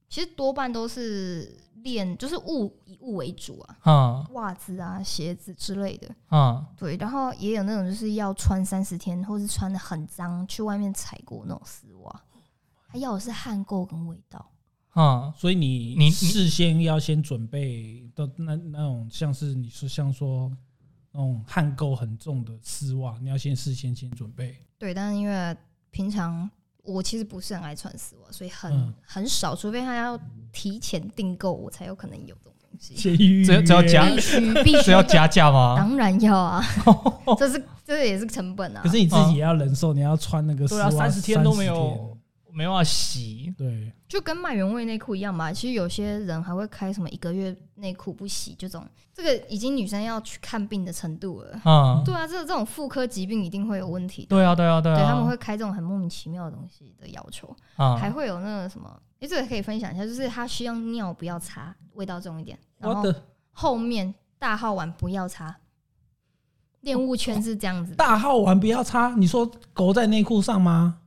[0.09, 6.07] 其实多半都是练，就是物以物为主啊，嗯袜子啊、鞋子之类的。
[6.31, 12.23] 嗯对，然后也有那种就是要穿三十天，或是穿的很脏，去外面踩过那种丝袜，
[12.87, 14.51] 他要的是汗垢跟味道。
[14.95, 20.51] 嗯，所以你你你事先要先准备的那那种像是你说像说
[21.11, 24.57] 那种汗垢很重的丝袜，你要先事先先准备。
[24.79, 25.55] 对，但是因为
[25.91, 26.49] 平常
[26.87, 30.17] 我其实不是很爱穿丝袜，所以很、嗯很少，除非他要
[30.53, 33.43] 提前订购，我才有可能有这种东西。
[33.45, 35.75] 这这要加必须必须要加价吗？
[35.77, 36.63] 当然要啊，
[37.37, 38.81] 这是这也是成本啊。
[38.81, 42.17] 可是你自己也要忍受，你要穿那个丝袜三十天都没有
[42.53, 43.53] 没办法洗。
[43.57, 51.59] 对，就跟卖原味内裤一样嘛，其实有些人还会开什么一个月内裤不洗这种，这个已经女生要去看病的程度了。
[51.65, 54.29] 嗯，对啊，这这种妇科疾病一定会有问题的。
[54.29, 58.89] 对啊，对啊，对啊，对他们会开这种很莫名其妙的东西的要求，还啊，会有那个什么，
[59.19, 63.13] 诶，这个可以分享一下，就是他需要尿不要擦，味道重一点，然后
[63.51, 65.53] 后面大号碗不要擦，
[66.81, 70.99] 恋物圈是这样子的，大号碗不要擦，你说狗在内裤上吗？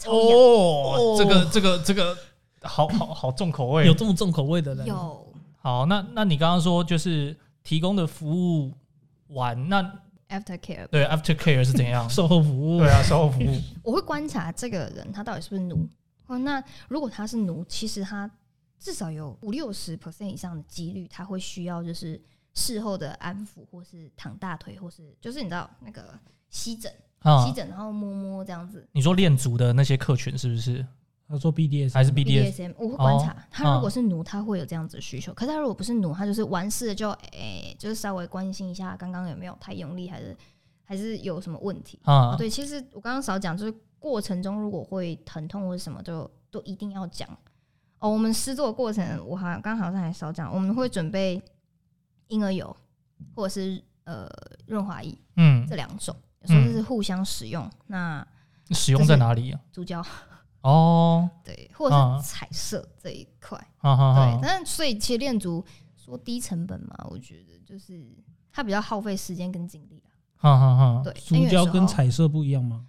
[0.00, 2.16] 超痒哦，这个这个这个
[2.62, 3.92] 好好好重口味有。
[3.92, 4.86] 这么重口味的人？
[4.86, 5.26] 有
[5.58, 8.72] 好，那那你刚刚说就是提供的服务
[9.28, 9.82] 完，那
[10.30, 12.08] after care，对 after care 是怎样？
[12.10, 13.60] 售后服务对啊，售后服务。
[13.84, 15.86] 我会观察这个人他到底是不是奴。
[16.26, 18.30] 哦，那如果他是奴，其实他
[18.78, 22.18] 至少有五六十 percent 以上的几率，他会需要就是
[22.54, 26.90] 事后的安抚，或是躺大腿，或是就是你知道那个吸枕、
[27.20, 28.86] 啊吸，枕，然后摸摸这样子。
[28.92, 30.84] 你说练足的那些客群是不是？
[31.28, 40.36] 他说 BDS 还是 BDS？BDSM，我会观察、哦他如果是奴，他会有这样子的需求；可是他如果不是奴，他就是完事了就诶、就是稍微关心一下刚刚有没有太用力，还是
[40.84, 42.00] 还是有什么问题。
[42.02, 47.28] 啊哦，，对，其实我刚刚少讲，就是过程中如果会疼痛或者什么，就都一定要讲。
[48.00, 51.40] 哦，我们施作的过程，我好像刚好像还少讲，我们会准备
[52.26, 52.76] 婴儿油
[53.36, 54.28] 或者是呃
[54.66, 57.68] 润滑液嗯这，两种，有时候是互相使用。
[57.86, 58.26] 那
[58.70, 59.60] 使用在哪里啊？
[59.72, 60.04] 足胶
[60.62, 65.64] 哦，对，或者啊是彩色这一块，哈哈对，哈，但所以其实练足
[65.96, 68.06] 说低成本嘛，我觉得就是
[68.52, 70.10] 它比较耗费时间跟精力啦。
[70.36, 72.84] 哈哈哈，对，足胶跟彩色不一样吗？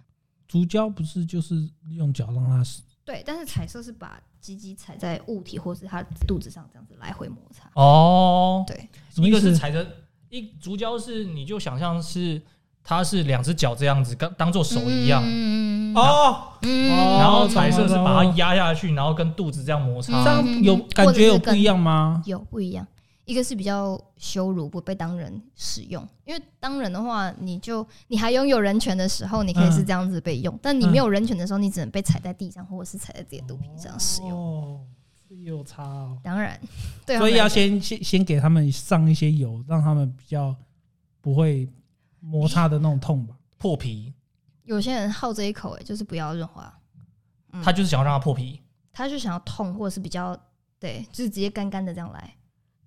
[0.46, 7.70] 足胶不是就是用脚让它死对，但是彩色是把鸡鸡踩在物体或是它肚子上这样子来回摩擦。
[7.74, 9.30] 哦，对，一？
[9.30, 9.86] 个是踩着
[10.28, 12.40] 一足胶是你就想象是
[12.84, 20.32] 它是两只脚这样子，当当做手一样，嗯哦，然后彩色是把它压下去，然后跟肚子这样摩擦这擦。
[20.36, 22.22] 样有嗯感觉有不一样吗？
[22.26, 22.86] 有不一样。
[23.24, 34.84] 一个是比较羞辱，不被当人使用，因为当人的话，你就你还拥有人权的时候，你可以是这样子被用；但你没有人权的时候，你只能被踩在地上，或者是踩在自己的肚皮上使用。
[35.44, 36.18] 有差哦。
[36.22, 36.58] 当然，
[37.06, 40.54] 对，所以要先先先给他们上一些油，让他们比较
[41.20, 41.68] 不会
[42.22, 43.34] 摩擦的那种痛吧。
[43.58, 44.12] 破皮，
[44.64, 46.72] 有些人好这一口、哎，就是不要润滑，
[47.52, 48.60] 嗯他就是想要让它破皮。
[48.92, 50.38] 他就想要痛，或者是比较
[50.78, 52.34] 对，就是直接干干的这样来。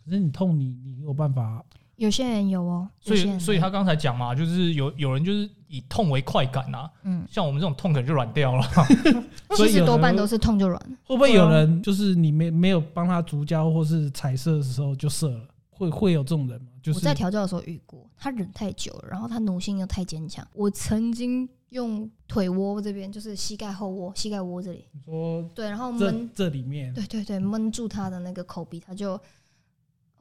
[0.04, 1.64] 可是你痛你，你有办法？
[1.96, 8.68] 有些人有哦，所有些人以，所以他刚才讲嘛，就是有有人就是以痛为快感呐、嗯，像我们这种痛可能就软掉了。
[9.56, 10.98] 其实多半都是痛就软了。
[11.06, 15.48] 会不会有人就是你没没有帮他足胶或是彩色的时候就射了？
[15.70, 16.68] 会会有这种人吗？
[16.86, 20.48] 就是我在调教的时候遇过，他忍太久了，然后他奴性又太坚强。
[20.54, 29.20] 我曾经用腿窝这边，就是膝盖后窝、膝盖窝这里，你说对，然后这闷，这里面对对对，闷住他的那个口鼻，他就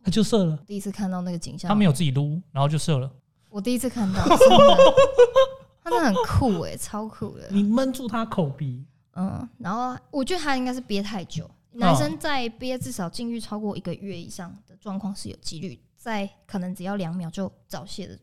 [0.02, 1.68] 他就射了，第一次看到那个景象。
[1.68, 3.12] 他没有自己撸，然后就射了。
[3.50, 4.76] 我第一次看到，真的，
[5.84, 7.46] 他真的很酷诶、超酷的。
[7.50, 8.86] 你闷住他口鼻，
[9.16, 11.50] 嗯，然后我觉得他应该是憋太久。
[11.76, 18.18] 男生在憋至少禁欲超过一个月以上的状况是有几率在可能只要两秒就早泄的。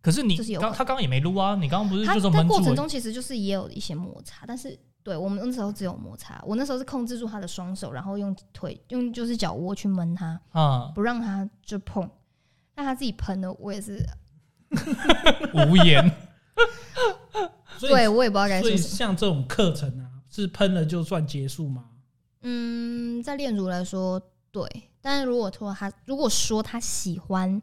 [0.00, 6.42] 可是你刚他刚刚也没撸啊，你刚刚不是他就是闷过程中其实就是也有一些摩擦，但是对我们那时候只有摩擦。
[6.44, 12.10] 我那时候是控制住他的双手，然后用腿用就是脚窝去闷他，啊，不让他就碰。
[12.74, 14.04] 那他自己喷了，我也是
[15.70, 16.10] 无言。
[17.78, 18.96] 所 以对我也不知道该所以说什么。
[18.96, 21.84] 像这种课程啊，是喷了就算结束吗？
[22.40, 24.20] 嗯，在练乳来说，
[24.50, 24.90] 对。
[25.02, 27.60] 但是如果说他如果说他喜欢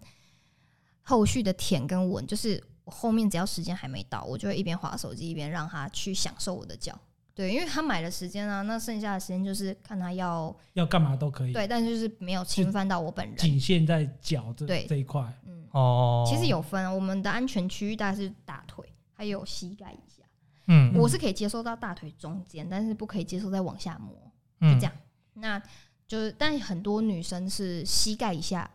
[1.02, 7.00] 后续的舔跟吻，就是我后面只要时间还没到，我就会一边划手机一边让他去享受我的脚。
[7.34, 13.38] 对，因为他买了时间啊，那剩下的时间就是看他要要干嘛都可以，对，但就是没有侵犯到我本人。
[13.38, 15.22] 仅限在脚这对这一块。
[15.48, 20.24] 嗯，哦，其实有分，我们的安全区域大概是大腿还有膝盖以下，
[20.68, 24.14] 嗯，我是可以接受到大腿中间，但是不可以接受再往下摸。
[24.60, 24.94] 嗯就这样。
[25.36, 25.62] 那
[26.10, 28.70] 就是，但很多女生是膝盖以下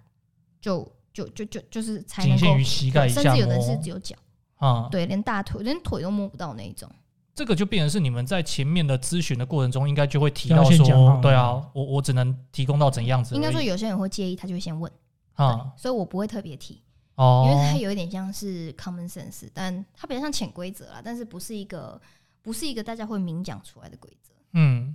[0.61, 4.15] 就就就就就是才能够仅限于，膝盖以下甚至有的人是只有脚，
[4.55, 6.89] 啊，对，连大腿连腿都摸不到那一种。
[7.35, 13.35] 这个就变成是你们在前面的咨询的过程中，应该就会提到说，对啊，我我只能提供到怎样子。
[13.35, 14.89] 应该说有些人会介意，他就会先问，
[15.33, 16.81] 啊，所以我不会特别提，
[17.17, 22.01] 哦，因为它有一点像是 common sense，但它比较像潜规则啦，但是不是一个
[22.41, 24.33] 不是一个大家会明讲出来的规则。
[24.53, 24.95] 嗯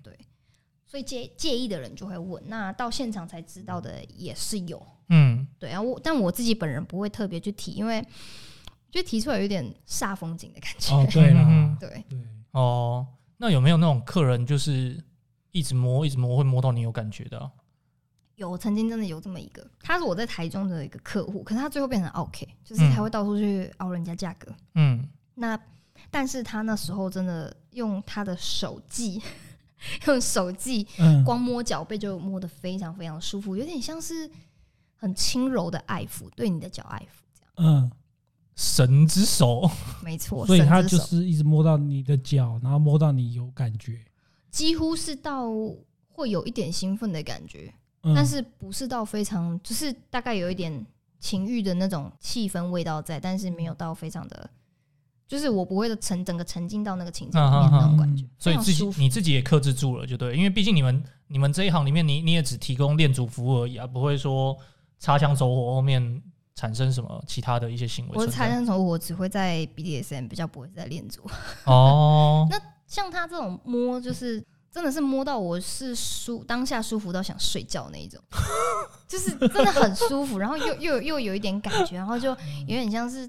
[0.89, 8.03] 所以介介意的人就会问，那到现场才知道的也是有，嗯，对啊，我但我自己本人不会特别去提，因为
[8.89, 10.95] 就提出来有点煞风景的感觉。
[10.95, 12.19] 哦，对啦，嗯 对，对，
[12.53, 13.05] 哦，
[13.37, 14.99] 那有没有那种客人就是
[15.51, 17.37] 一直摸一直摸，会摸到你有感觉的？
[17.37, 17.51] 啊、
[18.33, 22.89] 有曾经真的有这么一个，他是我在台中的一个客户，可是他最后变成 OK，就是嗯。
[22.95, 24.51] 他会到处去熬人家价格。
[24.73, 25.59] 嗯，那
[26.09, 29.21] 但是他那时候真的用他的手技，
[30.07, 34.29] 用手记嗯，光摸脚背就摸得非常非常舒服，有点像是
[34.95, 37.53] 很轻柔的爱抚，对你的脚爱抚这样。
[37.57, 37.91] 嗯，
[38.55, 39.69] 神之手，
[40.03, 43.99] 没错， 所以他就是一直摸到你的脚，然后摸到你有感觉，
[44.51, 45.49] 几乎是到
[46.07, 47.73] 会有一点兴奋的感觉，
[48.03, 48.13] 嗯。
[48.13, 50.85] 但是不是到非常，就是大概有一点
[51.19, 54.49] 情欲的那种气氛味道在，但是没有到非常的，
[55.29, 64.57] 就是我不会沉整个沉浸到那个情境里面那种感觉，嗯所以自己你自己也克制住了，就对，因为毕竟你们你们这一行里面你，你也只提供恋足服务而已啊，不会说
[64.97, 66.21] 擦枪走火后面
[66.55, 71.21] 产生什么其他的一些行为我擦枪走火我只会在 BDSM 比较不会在恋足，
[71.65, 74.43] 哦，那像他这种摸就是。
[74.71, 78.21] 真的是摸到我是舒当下舒服到想睡觉那一种，
[79.09, 83.27] 就是真的很舒服，然后又又又有一点感觉，然后就有点像是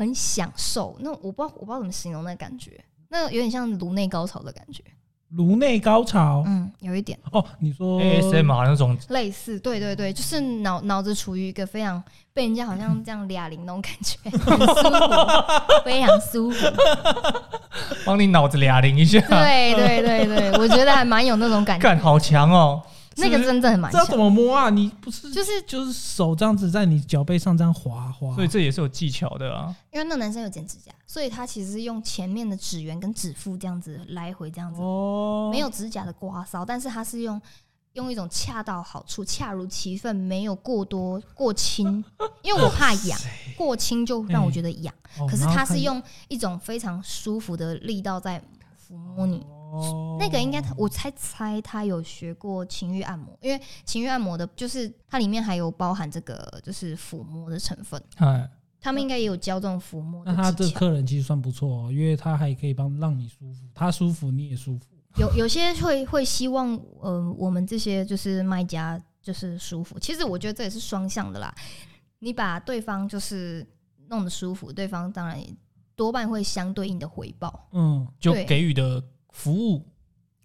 [0.00, 0.96] 很享受。
[1.00, 4.82] 那我不知道我不知道怎么形容那感觉，那有点像颅内高潮的感觉。
[5.32, 6.42] 颅内高潮。
[6.46, 16.66] 嗯，有一点哦，你说 ASMR 那种，类似，对对对，就是脑脑子处于一个非常被人家好像 这样俩铃那种感觉，很舒服，非常舒服。
[18.06, 22.82] 帮你脑子俩铃一下，对对对对，我觉得还蛮有那种感觉，干好强哦！
[23.20, 24.18] 那个真的很蛮这要怎强。
[24.18, 24.70] 么摸啊？
[24.70, 29.74] 你不是就是就是手这样子在你脚背上这样滑滑，所以这也是有技巧的啊。
[29.92, 37.40] 因为那男生有剪指甲，所以他其实是用前面的指缘跟指腹这样子来回这样子，哦，没有指甲的刮搔，但是他是用
[37.94, 42.04] 用一种恰到好处、恰如其分，没有过多过轻，
[42.42, 43.18] 因为我怕痒，
[43.56, 44.94] 过轻就让我觉得痒。
[45.18, 48.40] 哦，可是他是用一种非常舒服的力道在
[48.88, 49.44] 抚摸你。
[49.70, 58.50] 哦，那个应该他我猜猜他有学过情欲按摩，因为情欲按摩的就是它里面还有包含这个就是抚摸的成分，哎，
[58.80, 60.80] 他们应该也有教这种抚摸的那他这个技巧。
[60.80, 64.86] 客人其实算不错哦，因为他还可以帮让你舒服，他舒服你也舒服。
[65.16, 69.98] 有有些会会希望，呃，我们这些就是卖家就是舒服。
[69.98, 71.52] 其实我觉得这也是双向的啦。
[72.20, 73.66] 你把对方就是
[74.08, 75.52] 弄得舒服，对方当然也
[75.96, 79.02] 多半会相对应的回报，嗯，就对给予的
[79.40, 79.82] 服务、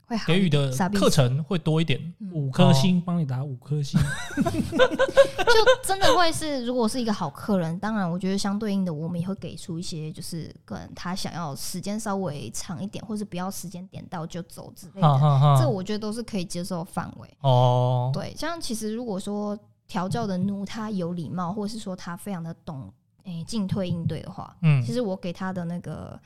[0.05, 1.99] 会好给予的课程会多一点。
[2.19, 2.31] 嗯。
[2.35, 3.99] 五颗星帮你打五颗星，
[4.35, 17.37] 就真的会是，如果是一个好客人，当然我觉得相对应的，我们也会给出一些，就是个人他想要时间稍微长一点，或是不要时间点到就走之类的，这我觉得都是可以接受范围。
[17.41, 22.91] 哦，对，像其实如果说调教的奴他有礼貌，或者是说他非常的懂
[23.23, 24.83] 诶进退应对的话，嗯。
[24.83, 26.19] 其实我给他的那个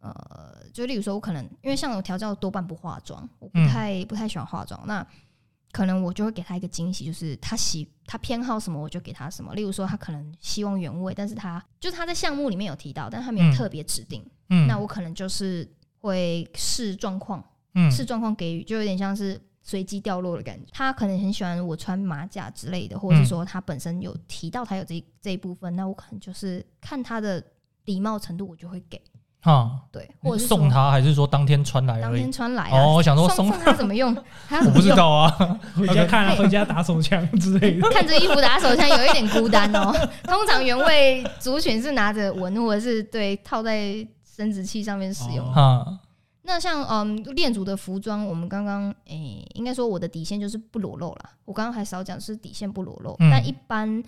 [0.00, 5.06] 呃，就例如说我可能因为像我调教多半不化妆，我不嗯太、不太喜欢化妆，那
[5.72, 9.54] 可能我就会给他一个惊喜，就是他喜他偏好什么我就给他什么。
[9.54, 15.68] 例如说他可能希望原味，但是他就是他在项目里面有提到，但他没有嗯特别指定，嗯，那我可能就是
[16.00, 17.44] 会视状况。
[17.74, 20.66] 嗯视状况给予，就有点像是随机掉落的感觉。
[20.72, 27.44] 他可能很喜欢我穿马甲之类的，或者是说他本身有提到他有这这一部分，那我可能就是看他的
[27.84, 29.00] 礼貌程度，我就会给
[29.40, 32.14] 哈，对，或者是送他还是说当天穿来当？
[32.14, 32.78] 天穿来啊。
[32.78, 34.14] 哦，我想说送送送他怎么用？
[34.66, 34.88] 我不知。
[34.96, 35.30] 道啊。
[35.76, 37.88] 回家看啊，回家打手枪之类的。
[37.90, 39.92] 看着衣服打手枪有一点孤单哦。
[40.24, 45.46] 通常原味族群是拿着纹，或者是对套在生殖器上面使用。
[45.46, 45.98] 哦哈，
[46.42, 51.30] 那像嗯恋族的服装，我们刚刚诶、应该说我的底线就是不裸露啦。
[51.44, 54.02] 我刚刚还少讲是底线不裸露，嗯但一般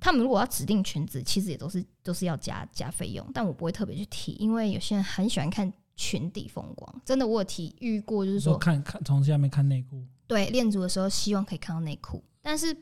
[0.00, 7.02] 他们如果要指定裙子，其实也都是都是要加加费用，但我不会特别去提，因为有些人很喜欢看裙底风光。
[7.04, 12.76] 真的，我有提遇过，就是说说看看从下面看内裤，对练足的时候，希望可以看到内裤，但是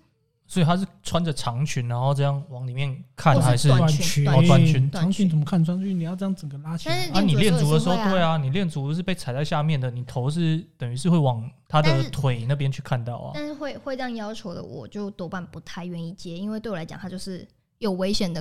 [0.46, 5.92] 所以他是穿着长裙，然后这样往里面看，还是短短裙短裙长裙怎么看穿去？
[5.92, 7.12] 你要这样整个拉起来但是。
[7.12, 7.20] 啊？
[7.20, 13.32] 你练足的时候，对啊，你练足是被踩在下面的，你头是等于是会往他的腿那边去看到啊。
[13.34, 17.46] 但是会会这样要求的，我就多半不太愿意接，因为对我来讲，它就是
[17.78, 18.40] 有危险的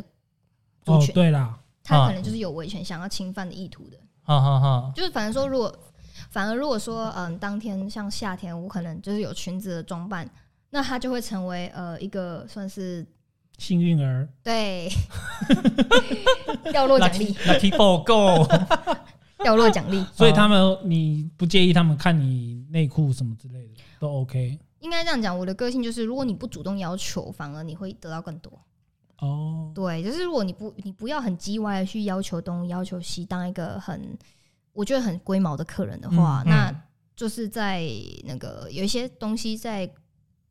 [0.84, 3.97] 族哦，群，对啦，他可能就是有危险想要侵犯的意图的。
[4.24, 5.76] 哈哈哈，就是反正说，如果
[6.30, 10.28] 反而如果说，嗯，当天像夏天，我可能就是有裙子的装扮，
[10.76, 13.07] 那他就会成为呃一个算是
[13.57, 14.89] 幸运儿，对
[16.69, 18.45] 掉落奖励，Lucky 报告，
[19.41, 25.39] 掉落奖励， 所以他们你不介意他们看你内裤什么之类的都 OK 应该这样讲。
[25.39, 28.51] 我的个性就是，如果你不主动要求，反而你会得到更多。
[29.19, 29.71] 哦。
[29.73, 34.17] 对，就是如果你不你不要很叽歪的去要求东要求西，当一个很
[34.73, 36.84] 我觉得很龟毛的客人的话，嗯那
[37.15, 37.82] 就是在
[38.26, 39.89] 那个有一些东西在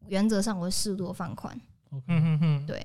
[0.08, 1.58] 原则上我会适度放宽。
[1.92, 2.84] 嗯嗯嗯，对，